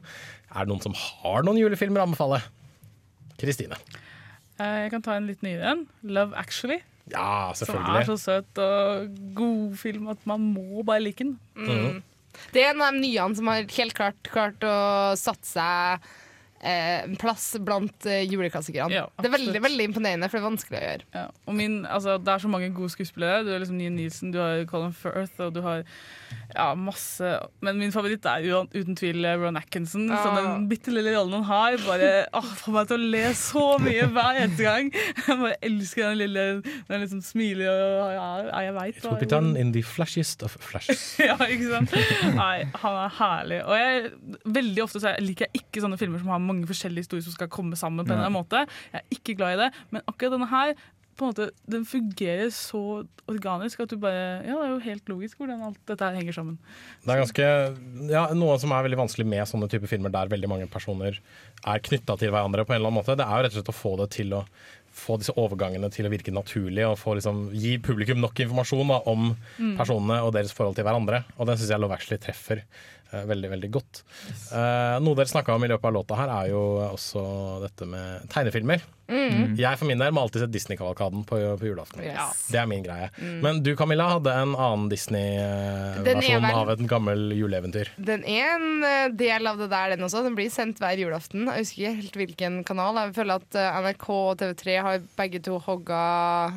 [0.54, 2.40] Er det noen som har noen julefilmer å anbefale?
[3.42, 3.76] Kristine.
[4.62, 5.86] Eh, Jeg kan ta en litt nyere en.
[6.08, 6.80] Love Actually.
[7.12, 7.84] Ja, selvfølgelig.
[7.84, 11.36] Som er så søt og god film at man må bare like den.
[11.60, 12.02] Mhm.
[12.54, 14.76] Det er en av de nye som har helt klart klart å
[15.20, 16.12] satt seg
[16.64, 18.94] eh, plass blant eh, juleklassikerne.
[18.96, 21.08] Ja, det er veldig, veldig imponerende, for det er vanskelig å gjøre.
[21.18, 23.44] Ja, og min, altså, det er så mange gode skuespillere.
[23.46, 25.84] Du har liksom nye Nielsen, du har Colin Firth og du har
[26.54, 27.26] ja, masse
[27.66, 28.44] Men min favoritt er
[28.74, 30.08] uten tvil Ron Atkinson.
[30.10, 30.36] Så Ah.
[30.38, 34.08] den bitte lille rollen han har, bare åh, får meg til å le så mye
[34.14, 34.92] hver eneste gang.
[34.94, 36.44] Jeg bare elsker den lille
[36.90, 38.28] Den liksom smiler og ja,
[38.68, 41.04] jeg veit It will be done in the flashiest of flashes.
[41.30, 41.96] ja, ikke sant?
[42.38, 43.60] Nei, han er herlig.
[43.66, 44.12] Og jeg,
[44.60, 47.50] veldig ofte så liker jeg ikke sånne filmer som har mange forskjellige historier som skal
[47.50, 48.06] komme sammen.
[48.06, 48.66] på en eller annen måte.
[48.94, 50.76] Jeg er ikke glad i det, men akkurat denne her
[51.14, 52.80] på en måte, den fungerer så
[53.30, 56.34] organisk at du bare Ja, det er jo helt logisk hvordan alt dette her henger
[56.34, 56.56] sammen.
[57.06, 57.46] Det er ganske,
[58.10, 61.20] ja, Noe som er veldig vanskelig med sånne typer filmer der veldig mange personer
[61.70, 63.70] er knytta til hverandre, på en eller annen måte, det er jo rett og slett
[63.76, 64.42] å få det til å
[64.94, 69.00] få disse overgangene til å virke naturlig og få liksom, gi publikum nok informasjon da,
[69.10, 69.78] om Mm.
[69.78, 71.24] personene og deres forhold til hverandre.
[71.38, 72.62] Og den syns jeg Love Actually treffer
[73.30, 74.02] veldig veldig godt.
[74.52, 77.24] Eh, noe dere snakka om i løpet av låta her, er jo også
[77.64, 78.84] dette med tegnefilmer.
[79.14, 79.56] Mm.
[79.60, 82.02] Jeg for min del må alltid se Disney-kavalkaden på, på julaften.
[82.04, 82.48] Yes.
[82.52, 83.10] Det er min greie.
[83.22, 83.36] Mm.
[83.46, 87.92] Men du Camilla hadde en annen er Disney-versjon vel- av et gammel juleeventyr.
[87.98, 90.24] Den er en eh, del av det der, den også.
[90.26, 91.46] Den blir sendt hver julaften.
[91.48, 93.00] Jeg husker ikke helt hvilken kanal.
[93.04, 96.04] Jeg føler at eh, NRK og TV3 har begge to hogga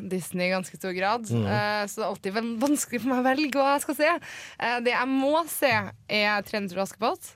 [0.08, 1.28] Disney i ganske stor grad.
[1.30, 1.46] Mhm.
[1.46, 4.12] Eh, Så det er alltid vanskelig for meg å velge hva jeg skal se.
[4.60, 5.72] Eh, Det jeg må se,
[6.08, 7.34] er 'Trener og Askepott'.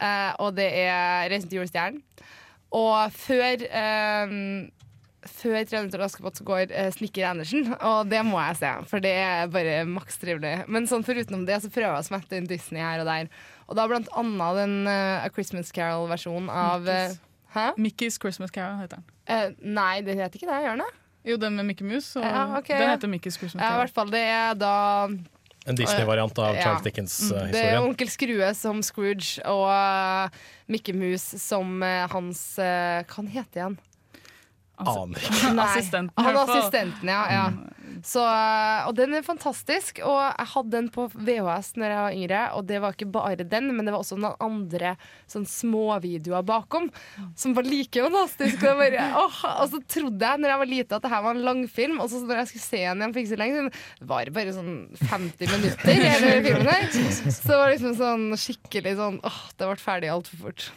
[0.00, 2.02] eh, Og det er 'Reisen til julestjernen'.
[2.76, 4.34] Og før eh,
[5.26, 8.70] før 'Trener til Askepott' så går eh, 'Snekker Andersen', og det må jeg se.
[8.88, 10.64] For det er bare maks trivelig.
[10.68, 13.28] Men sånn forutenom det så prøver jeg å smette inn Disney her og der.
[13.68, 17.18] Og da blant annet den uh, A Christmas Carol-versjonen av Mickey's.
[17.50, 17.66] Hæ?
[17.76, 19.04] Mickey's Christmas Carol heter den.
[19.26, 20.94] Eh, nei, det heter ikke det, gjør den det?
[21.30, 22.16] Jo, den med Mickey Mouse.
[22.18, 22.78] Og Ja, okay.
[22.78, 23.74] Den heter Mickey's Christmas Carol.
[23.74, 24.10] Ja, i hvert fall.
[24.14, 24.74] Det er da
[25.70, 26.62] En Disney-variant av Ja.
[26.64, 27.52] Charles Mm, Dickens-historien.
[27.54, 30.40] Det er onkel Skrue som Scrooge og eh,
[30.70, 33.78] Mickey Mouse som eh, hans eh, Hva han heter han igjen?
[34.80, 35.50] Aner ikke.
[35.60, 37.20] Assistenten, Han er assistenten, ja.
[37.30, 37.44] ja.
[38.06, 40.00] Så, eh, og den er fantastisk.
[40.06, 43.46] Og jeg hadde den på VHS Når jeg var yngre, og det var ikke bare
[43.46, 44.94] den, men det var også noen andre
[45.30, 46.88] sånn småvideoer bakom
[47.38, 48.64] som var like fantastisk.
[48.64, 51.36] Og, bare, åh, og så trodde jeg når jeg var lite at det her var
[51.36, 53.72] en langfilm, og så når jeg skulle se den igjen for ikke så lenge siden,
[54.00, 56.86] det var bare sånn 50 minutter hele filmen her.
[57.30, 60.70] Så det var liksom sånn skikkelig sånn åh, det ble ferdig altfor fort.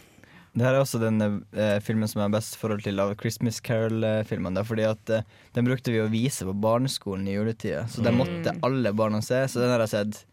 [0.54, 1.18] Det her er også den
[1.58, 4.62] eh, filmen som jeg har best forhold til av Christmas Carol-filmene.
[4.68, 5.24] Fordi at eh,
[5.56, 8.22] Den brukte vi å vise på barneskolen i juletida, så den Mm.
[8.22, 9.42] måtte alle barna se.
[9.50, 10.26] Så den har jeg sett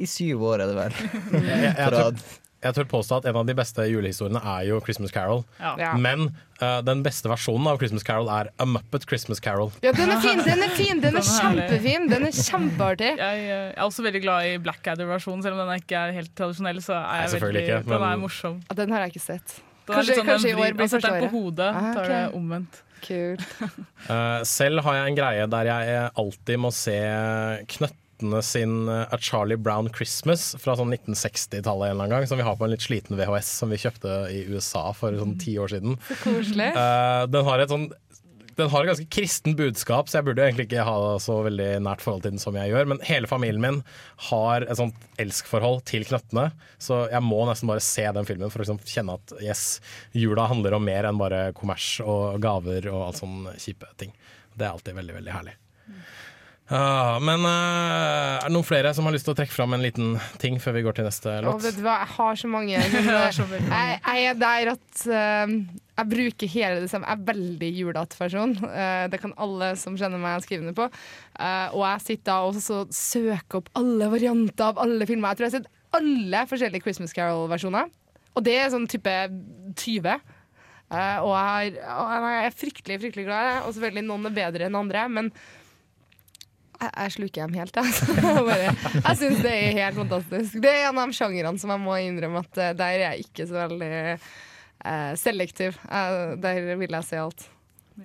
[0.00, 0.94] i syv år, er det vel.
[1.44, 2.22] Jeg, jeg, jeg.
[2.64, 5.44] Jeg tør påstå at en av de beste julehistoriene er jo Christmas Carol.
[5.60, 5.76] Ja.
[5.78, 5.92] Ja.
[5.94, 6.24] Men
[6.62, 9.70] uh, den beste versjonen av Christmas Carol er A Muppet Christmas Carol.
[9.84, 10.42] Ja, den er fin!
[10.42, 12.08] Den er fin, den er Den kjempefin!
[12.10, 13.12] Den er kjempeartig.
[13.20, 16.82] Jeg, jeg er også veldig glad i Blackadder-versjonen, selv om den ikke er helt tradisjonell.
[16.82, 18.58] Så er Nei, veldig, ikke, men- Den er morsom.
[18.68, 19.56] Ja, den har jeg ikke sett.
[19.88, 22.02] Den Kanskje- sånn, kanskje i år blir Han setter den første på hodet, Ah, tar
[22.02, 22.10] ok.
[22.12, 22.82] det omvendt.
[22.98, 23.44] Kult.
[24.10, 26.98] uh, selv har jeg en greie der jeg alltid må se
[28.18, 32.38] Knøttene sin eh, A Charlie Brown Christmas fra sånn 1960-tallet en eller annen gang, som
[32.38, 35.54] vi har på en litt sliten VHS som vi kjøpte i USA for sånn ti
[35.58, 35.94] år siden.
[36.24, 36.72] koselig.
[36.74, 37.88] Eh, den har et sånn
[38.58, 42.02] Den har et ganske kristen budskap, så jeg burde egentlig ikke ha så veldig nært
[42.02, 42.88] forhold til den som jeg gjør.
[42.90, 43.78] Men hele familien min
[44.32, 46.48] har et sånt elskforhold til knøttene,
[46.82, 49.78] så jeg må nesten bare se den filmen for å liksom kjenne at yes,
[50.10, 54.10] jula handler om mer enn bare kommers og gaver og alt sånne kjipe ting.
[54.58, 55.54] Det er alltid veldig, veldig herlig.
[56.68, 59.84] Ah, men uh, er det noen flere som har lyst til å trekke fram en
[59.84, 61.54] liten ting før vi går til neste låt?
[61.54, 61.64] låt?
[61.64, 62.82] vet du hva, jeg har så mange.
[62.92, 63.70] Men, så mange.
[63.72, 65.54] jeg, jeg er der at uh,
[65.98, 67.08] jeg bruker hele det samme.
[67.08, 68.52] Jeg er veldig julete person.
[68.60, 70.90] Uh, det kan alle som kjenner meg, skrive under på.
[71.38, 75.30] Eh, og jeg sitter da og så søker opp alle varianter av alle filmer.
[75.30, 77.92] Jeg tror jeg har sett alle forskjellige Christmas Carol-versjoner.
[78.34, 79.14] Og det er sånn type
[79.78, 80.10] 20.
[80.88, 84.68] Eh, og jeg, har, og jeg er fryktelig fryktelig glad, og selvfølgelig noen er bedre
[84.68, 85.06] enn andre.
[85.12, 85.30] Men
[86.78, 87.90] jeg, jeg sluker dem helt, jeg.
[87.90, 88.42] Altså.
[88.48, 90.58] Bare, jeg syns det er helt fantastisk.
[90.62, 93.28] Det er en av de sjangrene som jeg må innrømme at eh, der er jeg
[93.28, 95.78] ikke så veldig eh, selektiv.
[95.88, 97.48] Eh, der vil jeg se alt.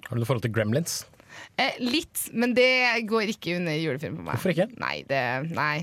[0.07, 1.03] Har du noe forhold til Gremlins?
[1.57, 2.69] Eh, litt, men det
[3.09, 4.38] går ikke under julefilm for meg.
[4.38, 4.69] Hvorfor ikke?
[4.82, 5.21] Nei, det,
[5.53, 5.76] nei.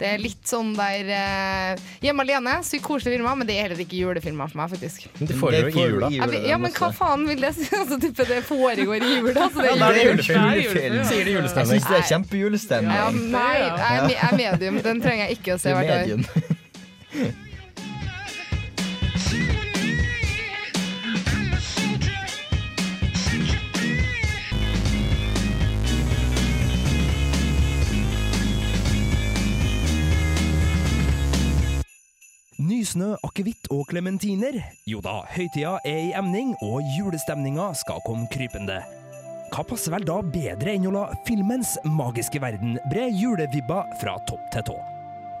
[0.00, 3.82] Det er litt sånn der eh, Hjemme alene, sykt koselige filmer, men det er heller
[3.84, 5.04] ikke julefilmer for meg, faktisk.
[5.18, 6.08] Men det foregår i jula.
[6.14, 7.68] Jeg vet- ja, men hva faen vil det si?
[7.80, 9.46] Altså, type, det foregår i jula.
[9.52, 10.40] Så det er det jule- julefilm.
[10.40, 11.04] Det er julefilm.
[11.12, 11.76] Sier de julestemning?
[11.76, 12.96] Jeg syns det er kjempejulestemning.
[12.96, 14.80] Ja, nei, jeg er, me- jeg er medium.
[14.88, 16.02] Den trenger jeg ikke å se Det er hvert år.
[16.08, 17.38] medium.
[32.90, 34.56] Nysnø, akevitt og klementiner.
[34.90, 38.80] Jo da, høytida er i emning, og julestemninga skal komme krypende.
[39.52, 44.48] Hva passer vel da bedre enn å la filmens magiske verden bre julevibba fra topp
[44.50, 44.74] til tå?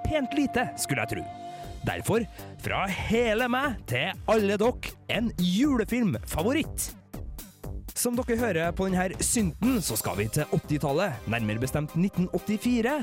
[0.04, 1.24] Pent lite, skulle jeg tro.
[1.88, 2.28] Derfor,
[2.62, 6.86] fra hele meg til alle dere, en julefilmfavoritt.
[7.98, 12.94] Som dere hører på denne synten, så skal vi til 80-tallet, nærmere bestemt 1984.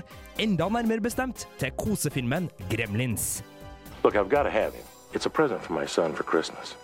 [0.48, 3.42] Enda nærmere bestemt til kosefilmen Gremlins.
[4.04, 4.86] Look, I've got to have him.
[5.14, 6.76] It's a present for my son for Christmas.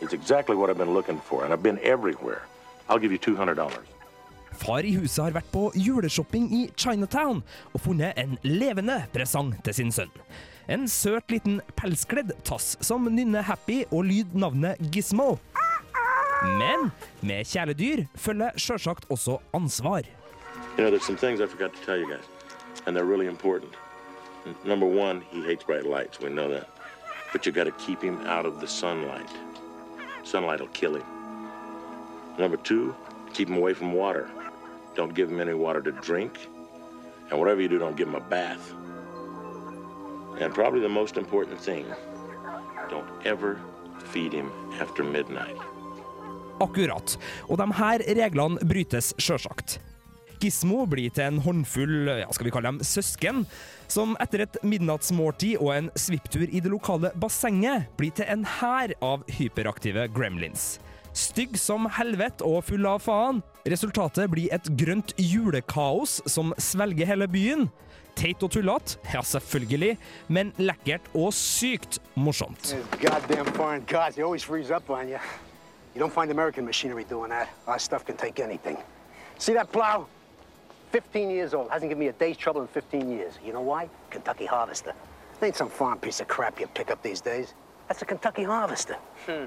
[0.00, 2.42] It's exactly what I've been looking for, and I've been everywhere.
[2.88, 3.78] I'll give you $200.
[4.56, 7.42] Far i huset har vært på juleshopping i Chinatown
[7.74, 10.12] og funnet en levende presang til sin sønn.
[10.68, 15.36] En søt liten pelskledd tass som nynner happy og lyder navnet Gizmo.
[16.58, 16.90] Men
[17.20, 20.08] med kjæledyr følger sjølsagt også ansvar.
[20.78, 20.90] You know,
[24.64, 26.20] Number one, he hates bright lights.
[26.20, 26.68] We know that.
[27.32, 29.30] But you got to keep him out of the sunlight.
[30.24, 31.04] Sunlight will kill him.
[32.38, 32.94] Number two,
[33.32, 34.30] keep him away from water.
[34.94, 36.48] Don't give him any water to drink.
[37.30, 38.72] And whatever you do, don't give him a bath.
[40.40, 41.86] And probably the most important thing,
[42.90, 43.60] don't ever
[44.12, 45.56] feed him after midnight.
[46.60, 47.16] Akkurat.
[47.48, 49.78] Og de her reglene brytes sjølsagt.
[50.40, 53.44] Gizmo blir til en håndfull ja, skal vi kalle dem søsken,
[53.88, 58.94] som etter et midnattsmåltid og en svipptur i det lokale bassenget blir til en hær
[59.04, 60.76] av hyperaktive gremlins.
[61.16, 63.40] Stygg som helvete og full av faen.
[63.66, 67.70] Resultatet blir et grønt julekaos som svelger hele byen.
[68.16, 69.96] Teit og tullete, ja selvfølgelig,
[70.32, 72.74] men lekkert og sykt morsomt.
[75.96, 77.48] You don't find American machinery doing that.
[77.66, 78.76] Our stuff can take anything.
[79.38, 80.06] See that plow?
[80.90, 81.70] 15 years old.
[81.70, 83.34] Hasn't given me a day's trouble in 15 years.
[83.44, 83.88] You know why?
[84.10, 84.94] Kentucky Harvester.
[85.40, 87.54] It ain't some farm piece of crap you pick up these days.
[87.88, 88.96] That's a Kentucky Harvester.
[89.26, 89.44] Hmm.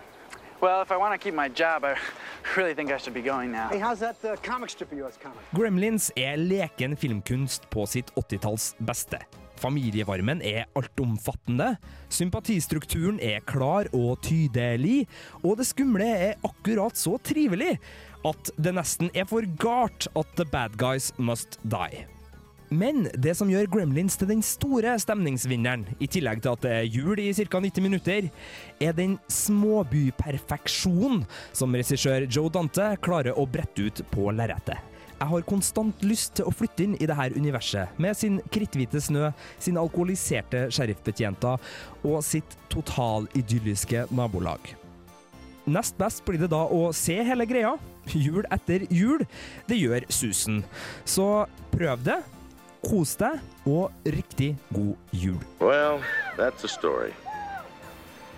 [0.62, 1.96] Well, if I want to keep my job, I
[2.58, 3.70] really think I should be going now.
[3.70, 5.40] Hey, how's that uh, comic strip of yours coming?
[5.56, 9.20] Gremlins er leken filmkunst på sitt 80-talls beste.
[9.60, 11.74] Familievarmen er altomfattende,
[12.10, 15.08] sympatistrukturen er klar og tydelig,
[15.44, 17.78] og det skumle er akkurat så trivelig
[18.28, 22.06] at det nesten er for galt at the bad guys must die.
[22.70, 26.86] Men det som gjør Gremlins til den store stemningsvinneren, i tillegg til at det er
[26.86, 27.58] jul i ca.
[27.58, 28.30] 90 minutter,
[28.80, 34.78] er den småbyperfeksjonen som regissør Joe Dante klarer å brette ut på lerretet.
[35.20, 39.34] Jeg har konstant lyst til å flytte inn i dette universet, med sin kritthvite snø,
[39.60, 41.60] sine alkoholiserte sheriffbetjenter
[42.06, 44.79] og sitt totalidylliske nabolag.
[45.70, 47.76] Nest best blir det da å se hele greia,
[48.10, 49.26] jul etter jul.
[49.70, 50.64] Det gjør susen.
[51.06, 52.20] Så prøv det,
[52.86, 53.40] kos deg,
[53.70, 55.40] og riktig god jul.
[55.60, 56.02] Well,
[56.38, 57.14] that's a story.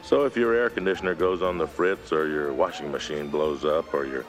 [0.04, 3.94] So if your air conditioner goes on the fritz, or your washing machine blows up,
[3.94, 4.26] or your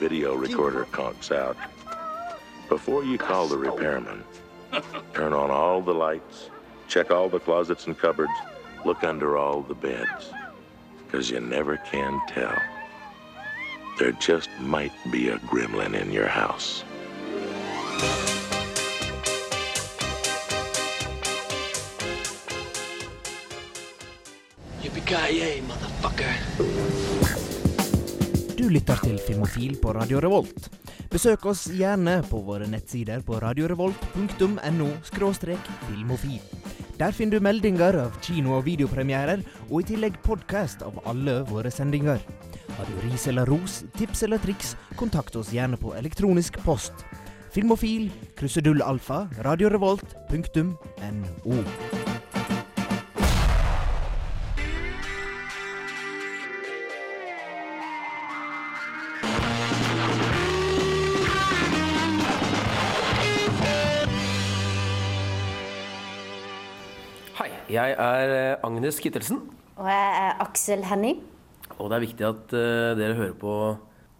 [0.00, 1.56] video recorder conks out,
[2.68, 4.24] before you call the repairman,
[5.14, 6.50] turn on all the lights,
[6.88, 8.32] check all the closets and cupboards,
[8.84, 10.32] look under all the beds,
[11.10, 12.56] because you never can tell.
[14.00, 16.84] there just might be a gremlin in your house.
[24.82, 26.32] Yippee-ki-yay, motherfucker.
[28.56, 30.70] Du lytter til Filmofil på Radio Revolt.
[31.12, 34.88] Besøk oss gjerne på våre nettsider på radiorevolt.no
[35.90, 36.40] filmofil.
[37.00, 39.40] Der finner du meldinger av kino- og videopremierer,
[39.70, 42.20] og i tillegg podkast av alle våre sendinger.
[42.76, 46.92] Har du ris eller ros, tips eller triks, kontakt oss gjerne på elektronisk post.
[47.56, 51.99] Filmofil, krusedullalfa, radiorevolt, punktum radiorevolt.no.
[67.40, 69.38] Hei, jeg er eh, Agnes Kittelsen,
[69.80, 71.22] Og jeg er Aksel Henning.
[71.78, 73.52] og det er viktig at uh, dere hører på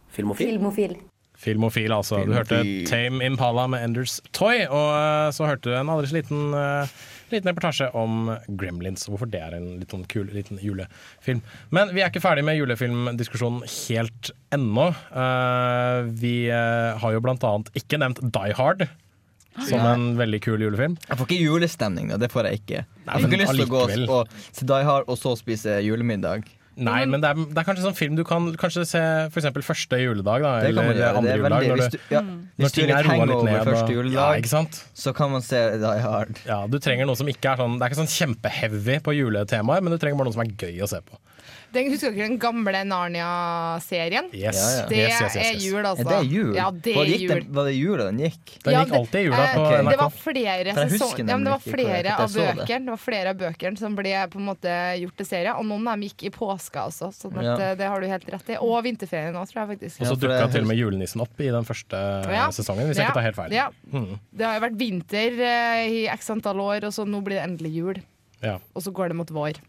[0.08, 0.54] Filmofil.
[0.54, 0.94] Filmofil.
[1.36, 2.22] Filmofil, altså.
[2.24, 6.16] Du hørte Tame Impala med Enders Toy, og uh, så hørte du en aldri så
[6.16, 6.88] liten, uh,
[7.28, 11.44] liten reportasje om Gremlins, hvorfor det er en litt sånn kul liten julefilm.
[11.76, 14.88] Men vi er ikke ferdig med julefilmdiskusjonen helt ennå.
[15.12, 18.88] Eh, vi har jo blant annet ikke nevnt Die Hard.
[19.66, 20.96] Som en veldig kul julefilm.
[21.08, 22.16] Jeg får ikke julestemning, da.
[22.22, 22.84] Det får jeg ikke.
[23.06, 23.82] Nei, jeg får ikke lyst til å gå
[24.20, 26.46] og se Die Hard og så spise julemiddag.
[26.80, 29.00] Nei, men det er, det er kanskje sånn film du kan kanskje se
[29.36, 31.08] eksempel første juledag, da, eller gjøre.
[31.18, 31.66] Andre juledag.
[31.66, 32.20] veldig, Når, du, ja,
[32.62, 33.58] når ting er roa litt ned.
[33.68, 34.62] første og- juledag, Ja,
[35.02, 36.40] så kan man se Die Hard.
[36.46, 39.82] Ja, du trenger noe som ikke er sånn Det er ikke sånn kjempeheavy på juletemaer,
[39.82, 41.18] men du trenger bare noe som er gøy å se på.
[41.72, 44.30] Den, husker dere den gamle Narnia-serien?
[44.34, 44.56] Yes.
[44.58, 44.86] Ja, ja.
[44.90, 45.46] Det Yes, yes, yes, yes.
[45.46, 46.04] er jul, altså.
[46.04, 46.50] Er det jul?
[46.56, 47.28] Ja, det er jul.
[47.30, 47.52] den-.
[47.54, 48.52] Var det jula den gikk?
[48.64, 49.64] Den gikk alltid jula eh, på.
[49.70, 49.90] NRK.
[49.90, 53.32] Det var flere sesonger ja, men det var flere av at bøkene Det var flere
[53.34, 56.26] av bøkene som ble på en måte gjort til serie, og noen av dem gikk
[56.26, 57.56] i påska også, så Ja.
[57.56, 58.58] det, det har du helt rett i.
[58.60, 60.00] Og vinterferien òg, tror jeg faktisk.
[60.02, 61.96] Og så dukka til og med julenissen opp i den første
[62.34, 62.50] Ja.
[62.50, 63.52] sesongen, hvis jeg ikke tar helt feil.
[63.54, 63.68] Ja.
[63.90, 64.18] Mhm.
[64.34, 67.46] Det har jo vært vinter eh, i x antall år, og så nå blir det
[67.48, 68.02] endelig jul.
[68.42, 68.58] Ja.
[68.74, 69.60] Og så går det mot vår.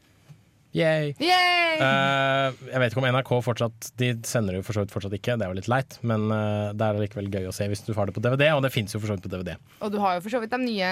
[0.71, 1.09] Yay.
[1.19, 1.79] Yay!
[1.81, 5.15] Uh, jeg vet ikke om NRK fortsatt De sender det jo for så vidt fortsatt
[5.17, 7.81] ikke, det er jo litt leit, men uh, det er likevel gøy å se hvis
[7.83, 9.57] du har det på DVD, og det fins jo for så vidt på DVD.
[9.83, 10.91] Og du har jo for så vidt de nye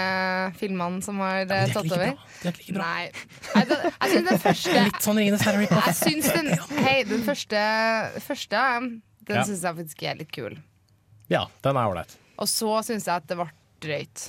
[0.59, 2.11] filmene som har ja, eh, tatt like over.
[2.17, 2.33] bra.
[2.41, 2.89] De er ikke like bra.
[2.89, 3.05] Nei.
[3.53, 6.51] Jeg, jeg syns den første Litt sånn Ringenes herre Jeg syns den
[6.87, 7.63] Hei, den første,
[8.25, 8.63] første
[9.29, 9.45] Den Ja.
[9.47, 10.57] syns jeg faktisk er litt kul.
[11.31, 12.17] Ja, den er ålreit.
[12.41, 13.47] Og så syns jeg at det ble
[13.85, 14.27] drøyt.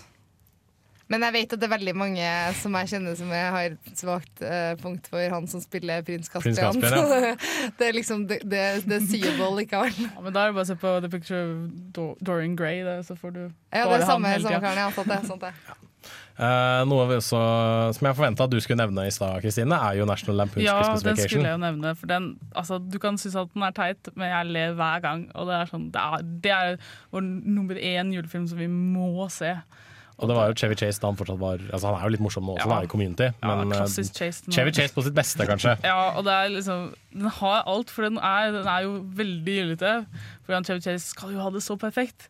[1.11, 2.27] Men jeg vet at det er veldig mange
[2.61, 6.31] som jeg kjenner som jeg har et svakt uh, punkt for han som spiller prins
[6.31, 6.79] Prins Caspian.
[6.79, 7.35] Caspian, ja.
[7.81, 9.95] det, er liksom Det, det, det er seeable likevel.
[10.07, 12.85] Ja, men da er det bare å se på The Picture of Do- Dorian Gray,
[12.87, 14.85] det, så får du Ja, det bare er samme, hele samme karen.
[14.85, 15.79] Ja, sant det, sant det.
[16.41, 17.39] Eh, noe vi også,
[17.93, 20.79] som jeg forventa at du skulle nevne i stad, Kristine, er jo National Lampoon's Ja,
[20.79, 21.93] Christmas den skulle jeg jo nevne.
[21.99, 25.27] For den, altså, du kan synes at den er teit, men jeg ler hver gang.
[25.35, 26.81] Og det er, sånn, det er, det er
[27.13, 29.53] vår nummer én julefilm som vi må se.
[30.21, 32.21] Og det var jo Chevy Chase da han fortsatt var Altså Han er jo litt
[32.25, 32.75] morsom nå også, Ja.
[32.77, 33.29] da, i Community.
[33.41, 34.53] Ja, Men eh, klassisk Chase.
[34.53, 35.77] Chevy Chase på sitt beste, kanskje.
[35.91, 39.55] Ja, og det er liksom Den har alt, for den er, den er jo veldig
[39.57, 39.95] gyllete.
[40.45, 42.29] For han Chevy Chase skal jo ha det så perfekt.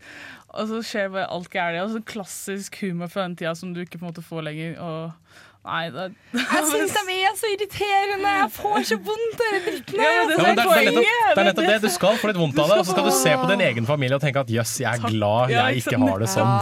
[0.54, 1.82] Og så skjer bare alt gærent.
[1.84, 4.78] Og så klassisk humor fra den tida som du ikke på en måte får lenger.
[4.80, 5.12] Og
[5.60, 6.04] Nei, det,
[6.40, 8.30] Jeg syns de er så irriterende!
[8.32, 11.66] Jeg får så vondt av den dritten Ja, det Ja, det, er, er nettopp, det
[11.68, 11.74] det.
[11.84, 13.88] Du skal få litt vondt av det, og så skal du se på din egen
[13.88, 16.54] familie og tenke at jøss, jeg er glad jeg ikke har det sånn.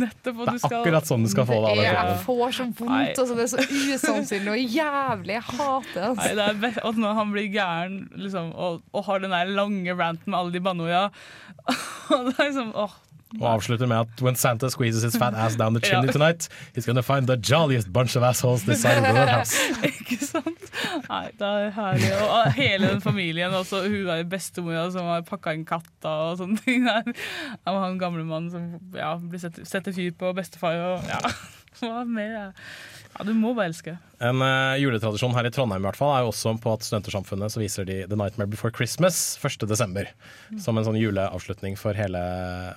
[0.00, 3.36] Nettopp, Det er akkurat sånn du skal få det av Jeg får så vondt, altså.
[3.36, 5.36] Det er så usannsynlig og jævlig.
[5.36, 6.06] Jeg hater det.
[6.06, 6.34] Nei, Altså.
[6.40, 9.98] det er best, at når han blir gæren liksom, og, og har den der lange
[10.00, 11.10] ranten med alle de banneorda
[12.14, 12.92] og det er liksom, åh,
[13.40, 16.86] Og avslutter med at when Santa squeezes his fat ass down the chimney tonight, he's
[16.86, 19.58] gonna find the jolliest bunch of assholes this side of the house.
[19.82, 20.70] Ikke sant?
[21.08, 22.12] Nei, det er herlig.
[22.22, 26.62] Og hele den familien, også hun der bestemora som har pakka inn katta og sånne
[26.62, 26.86] ting.
[27.66, 31.20] Og han gamle mannen som ja, blir setter fyr på bestefar og ja.
[31.76, 32.30] Hva mer?
[32.32, 32.44] Ja,
[33.16, 33.94] Ja, du må bare elske.
[34.20, 37.52] En uh, juletradisjon her i Trondheim i hvert fall er jo også på at Studentersamfunnet
[37.52, 39.64] så viser de The Nightmare Before Christmas 1.
[39.68, 40.08] desember.
[40.62, 42.20] Som en sånn juleavslutning for hele,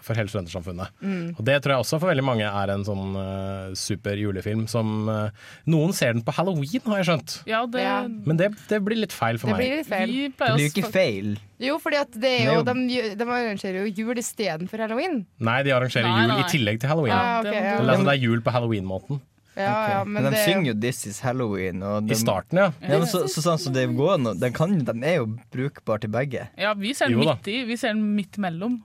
[0.05, 0.95] for hele Studentersamfunnet.
[1.03, 1.33] Mm.
[1.35, 5.11] Og det tror jeg også for veldig mange er en sånn uh, super julefilm som
[5.11, 7.37] uh, Noen ser den på halloween, har jeg skjønt.
[7.49, 7.85] Ja, det,
[8.27, 9.63] Men det, det blir litt feil for Det meg.
[9.67, 10.15] blir feil.
[10.15, 11.33] Vi Det blir jo ikke feil.
[11.59, 15.25] Jo, fordi at det er jo, de, de arrangerer jo jul istedenfor halloween.
[15.43, 16.39] Nei, de arrangerer Nei, jul nei.
[16.39, 17.15] i tillegg til halloween.
[17.15, 17.73] Ah, okay, ja.
[17.81, 19.19] Altså, det er jul på halloween-måten.
[19.59, 19.89] Ja, Ok.
[19.91, 21.81] ja, men, men de det synger jo 'This is Halloween'.
[21.83, 22.71] Og I starten, ja.
[22.81, 25.99] ja, men så, så sånn så det går nå, den, kan, den er jo brukbar
[25.99, 26.47] til begge.
[26.57, 27.63] Ja, vi ser den midt i.
[27.67, 28.79] Vi ser den midt mellom.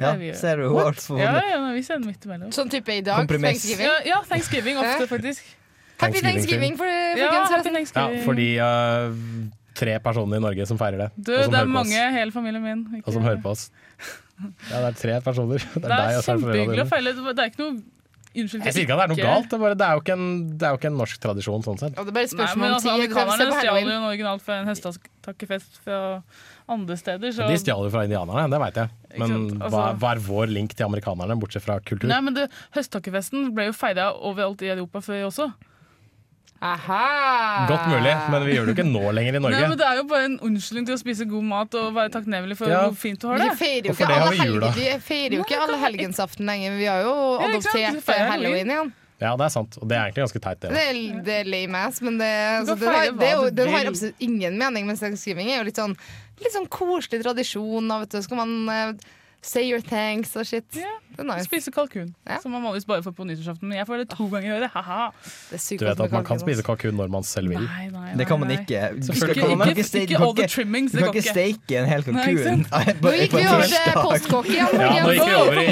[0.00, 0.98] Ja, er vi- ser du What?
[1.00, 2.50] for Ja, ja, vi ser den midt imellom.
[2.52, 3.22] Sånn type i dag.
[3.24, 3.62] Kompromiss.
[3.62, 3.86] Thanksgiving.
[3.86, 5.42] Ja, ja, thanksgiving ofte, faktisk.
[5.98, 6.76] Happy Thanksgiving-film.
[6.76, 7.92] for, Ja, folkens.
[7.94, 9.14] happy Ja, fordi uh,
[9.74, 11.10] tre personer i Norge som feirer det.
[11.16, 12.84] Du, det er mange, hele familien min.
[12.98, 13.70] Ikke- Og som hører på oss.
[14.70, 15.58] Ja, det er tre personer.
[15.80, 17.12] Det er, Det er deg og kjempehyggelig å feile.
[17.16, 17.82] Det er ikke noe
[18.36, 18.64] Unnskyld.
[18.66, 20.16] Jeg sier ikke at det er noe galt, det er, bare, det er, jo, ikke
[20.16, 21.94] en, det er jo ikke en norsk tradisjon sånn sett.
[21.96, 24.58] Og det er bare Nei, spørsmål men om altså, Amerikanerne stjal jo en originalt fra
[24.60, 26.00] en høsttakkefest fra
[26.76, 27.36] andre steder.
[27.36, 28.92] Så De stjal jo fra indianerne, det veit jeg.
[29.16, 32.10] Men altså- hva, hva er vår link til amerikanerne, bortsett fra kultur?
[32.10, 32.42] Nei, men
[32.76, 35.50] Høsttakkefesten ble jo feira overalt i Europa før også.
[36.64, 37.66] Aha!
[37.68, 39.58] Godt mulig, men vi gjør det jo ikke nå lenger i Norge.
[39.60, 42.12] Nei, men Det er jo bare en unnskyldning til å spise god mat og være
[42.14, 42.84] takknemlig for Ja.
[42.88, 43.50] hvor fint du har det.
[43.52, 46.70] Vi feirer jo ikke alle ikke helgensaften lenger.
[46.70, 48.92] men Vi har jo Ja, adoptert halloween igjen.
[49.20, 49.76] Ja, det er sant.
[49.80, 50.70] Og det er egentlig ganske teit, det.
[50.70, 53.68] Det er, det er lame ass, men det, altså, det, har, det, er jo, det
[53.72, 54.86] har absolutt ingen mening.
[54.86, 55.96] Mens skrivingen er jo litt sånn,
[56.42, 57.88] litt sånn koselig tradisjon.
[57.88, 58.20] Da, vet du.
[58.26, 58.92] Skal man eh,
[59.42, 60.64] say your thanks og shit.
[61.16, 61.46] Det er nice.
[61.48, 62.36] Spise kalkun, Ja.
[62.42, 63.62] som man vanligvis bare får på nyttårsaften.
[63.70, 64.70] Men jeg får det to ganger i året.
[64.74, 65.10] Haha.
[65.50, 67.60] Det er Du vet at man kan spise kalkun når man selv vil.
[67.64, 68.58] Nei, nei, Det kan man nei.
[68.58, 68.80] ikke.
[69.00, 69.84] Du kan- man ikke.
[69.90, 71.56] kan Ikke all the trimmings, Du det kan går ikke ikke.
[71.56, 72.64] steike en hel Nei, ikke kalkun.
[72.68, 73.00] sant?
[73.00, 74.68] Nå gikk vi over til postkokk igjen.
[74.76, 75.68] Ja, nå gikk vi over i.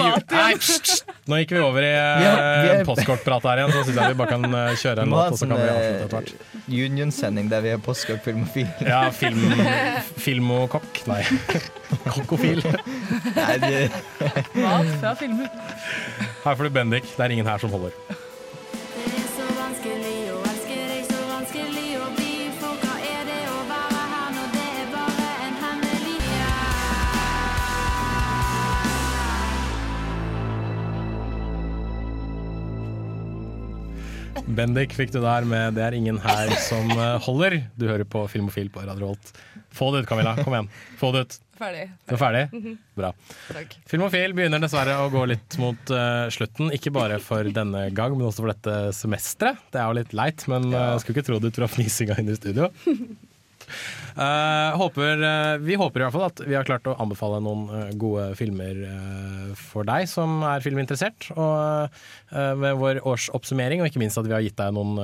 [1.26, 4.08] Nei, gikk vi over i Vi har- vi uh, postkortprat her igjen, så syns jeg
[4.08, 6.32] vi bare kan eh, kjøre en låt, og så sånn kan vi avslutte etter hvert.
[6.68, 8.68] Union-sending der vi har postkokk filmofil.
[8.80, 9.40] Ja, film,
[10.16, 11.22] filmokokk Nei,
[12.14, 12.62] kokkofil.
[12.64, 13.63] Nei, det,
[14.64, 15.48] Mat fra filmer.
[16.44, 17.08] Her får du Bendik.
[17.16, 17.90] Det er ingen her som holder.
[17.90, 18.24] er er?
[34.54, 37.62] Bendik fikk du der med 'Det er ingen her som eh, holder'.
[37.78, 39.32] Du hører på Filmofil på Radio Holt.
[39.72, 40.36] Få det ut, Camilla.
[40.36, 40.68] Kom igjen.
[40.98, 41.38] Få det ut.
[41.58, 41.84] Ferdig.
[42.08, 42.48] Du ferdig?
[42.52, 42.76] Mm -hmm.
[42.94, 43.12] Bra.
[43.52, 43.76] Takk.
[43.86, 46.72] Filmofil begynner dessverre å gå litt mot uh, slutten.
[46.74, 49.56] Ikke bare for denne gang, men også for dette semesteret.
[49.70, 52.40] Det er jo litt leit, men uh, skulle ikke tro det fra fnisinga inne i
[52.40, 52.70] studio.
[54.14, 57.64] Uh, håper, uh, vi håper i hvert fall at vi har klart å anbefale noen
[57.70, 58.82] uh, gode filmer
[59.56, 61.30] for deg som er filminteressert.
[61.34, 61.88] Og
[62.58, 64.98] med vår årsoppsummering, og ikke minst at vi har gitt deg noen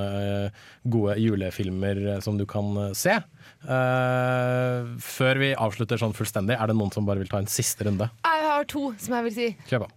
[0.83, 3.21] gode julefilmer som du kan se.
[3.61, 7.85] Eh, før vi avslutter sånn fullstendig, er det noen som bare vil ta en siste
[7.85, 8.07] runde?
[8.25, 9.49] Jeg har to som jeg vil si.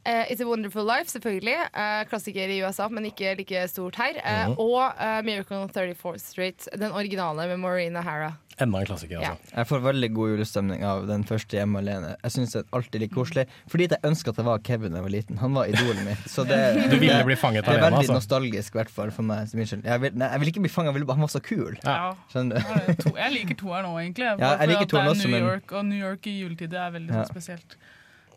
[0.04, 1.56] Eh, It's a Wonderful Life, selvfølgelig.
[1.72, 4.20] Uh, klassiker i USA, men ikke like stort her.
[4.20, 4.58] Mm -hmm.
[4.58, 8.32] Og Miracle on 34th Street, den originale med Maureen O'Hara.
[8.62, 9.50] Enda en klassiker, altså.
[9.56, 12.12] Jeg får veldig god julestemning av den første hjemme alene.
[12.22, 13.44] Jeg synes det er alltid like koselig.
[13.72, 15.38] Fordi jeg ønsker at det var Kevin da jeg var liten.
[15.42, 16.28] Han var idolen mitt.
[16.30, 16.58] Så det,
[16.92, 18.18] Du ville bli fanget det er veldig altså?
[18.20, 19.50] nostalgisk, i hvert fall for meg.
[19.50, 21.74] Jeg vil, nei, jeg vil ikke bli fanget, jeg vil, han var så kul.
[21.82, 22.12] Ja.
[22.30, 22.70] Skjønner du?
[22.70, 24.30] Ja, to- Jeg liker toeren nå, egentlig.
[24.38, 26.94] Ja, jeg liker toeren er også, New men- York, og New York i juletider er
[27.00, 27.24] veldig Ja.
[27.24, 27.76] sånn spesielt.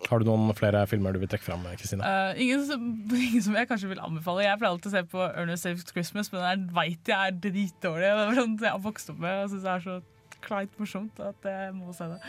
[0.06, 2.06] Har du noen flere filmer du vil trekke fram, Kristine?
[2.06, 2.62] Eh, ingen,
[3.28, 4.46] ingen som jeg kanskje vil anbefale.
[4.46, 8.06] Jeg pleier alltid å se på Ernest Saves Christmas, men den veit jeg er dritdårlig.
[8.06, 9.98] Det er sånn jeg har vokst opp med og syns det er så
[10.46, 12.22] kleint morsomt at jeg må se det.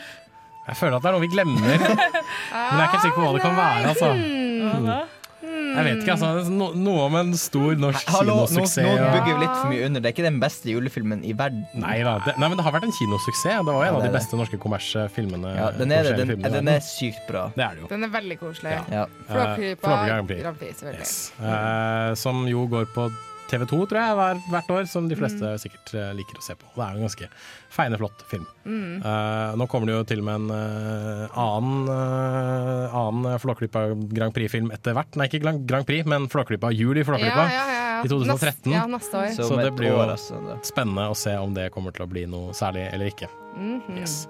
[0.69, 1.61] Jeg føler at det er noe vi glemmer.
[1.69, 3.93] Men jeg er ikke helt sikker på hva det kan være.
[3.93, 5.18] Altså.
[5.39, 6.51] Jeg vet ikke, altså.
[6.51, 10.03] No, noe om en stor norsk Hallo, nå, nå bygger vi litt for mye under.
[10.03, 11.63] Det er ikke den beste julefilmen i verden.
[11.79, 13.45] Nei, da, det, nei, men det har vært en kinosuksess.
[13.47, 15.53] Det var en Ja, av de beste norske kommersfilmene.
[15.55, 17.47] Ja, den er Den, filmene den er sykt bra.
[17.55, 17.91] Det er det jo.
[17.93, 18.75] Den er veldig koselig.
[18.91, 19.07] Ja.
[19.29, 20.83] Flåklypa, Flåklypa Grand Prix.
[20.83, 20.99] Grand.
[20.99, 21.15] Yes.
[21.39, 23.07] Uh, som jo går på
[23.49, 25.57] TV2, tror jeg, hver, hvert år, som de fleste Mm.
[25.61, 26.65] sikkert eh, liker å se på.
[26.75, 27.29] Det er jo en ganske
[27.73, 28.45] feine, flott film.
[28.65, 29.01] Mm.
[29.05, 34.71] Uh, nå kommer det jo til med en uh, annen, uh, annen Flåklypa Grand Prix-film
[34.75, 35.17] etter hvert.
[35.19, 36.71] Nei, ikke Grand- Grand Prix, men Flåklypa.
[36.75, 38.71] Jul i Flåklypa Ja, ja, ja, i 2013.
[38.71, 39.27] Nest- ja, neste år.
[39.35, 42.09] Så, Så det blir jo år, altså, spennende å se om det kommer til å
[42.09, 43.29] bli noe særlig eller ikke.
[43.57, 43.97] Mhm.
[43.99, 44.27] Yes.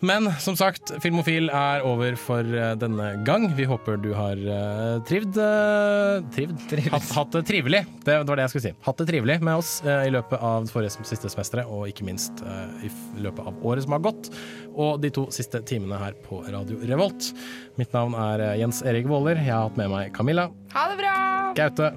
[0.00, 3.50] Men som sagt, Filmofil er over for eh, denne gang.
[3.52, 6.62] Vi håper du har uh, trivd, eh, trivd?
[6.94, 7.82] Hatt, hatt det trivelig.
[8.06, 8.72] Det var det jeg skulle si.
[8.86, 12.40] Hatt det trivelig med oss eh, i løpet av forrige siste semesteret, og ikke minst
[12.40, 14.30] eh, i f- løpet av året som har gått.
[14.72, 17.34] Og de to siste timene her på Radio Revolt.
[17.76, 19.36] Mitt navn er eh, Jens Erik Våler.
[19.44, 21.14] Jeg har hatt med meg Camilla, Ha det bra!
[21.60, 21.92] Gaute,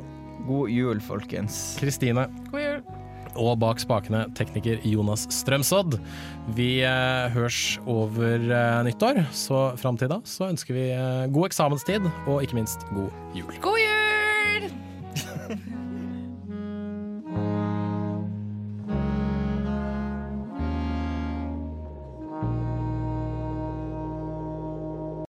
[0.50, 1.64] God jul, folkens.
[1.80, 2.28] Kristine.
[2.52, 2.84] God jul.
[3.40, 6.00] Og bak spakene tekniker Jonas Strømsodd.
[6.58, 11.52] Vi høres hørs over eh, nyttår, så fram til da så ønsker vi eh, god
[11.52, 13.60] eksamenstid og ikke minst god jul.
[13.64, 14.03] God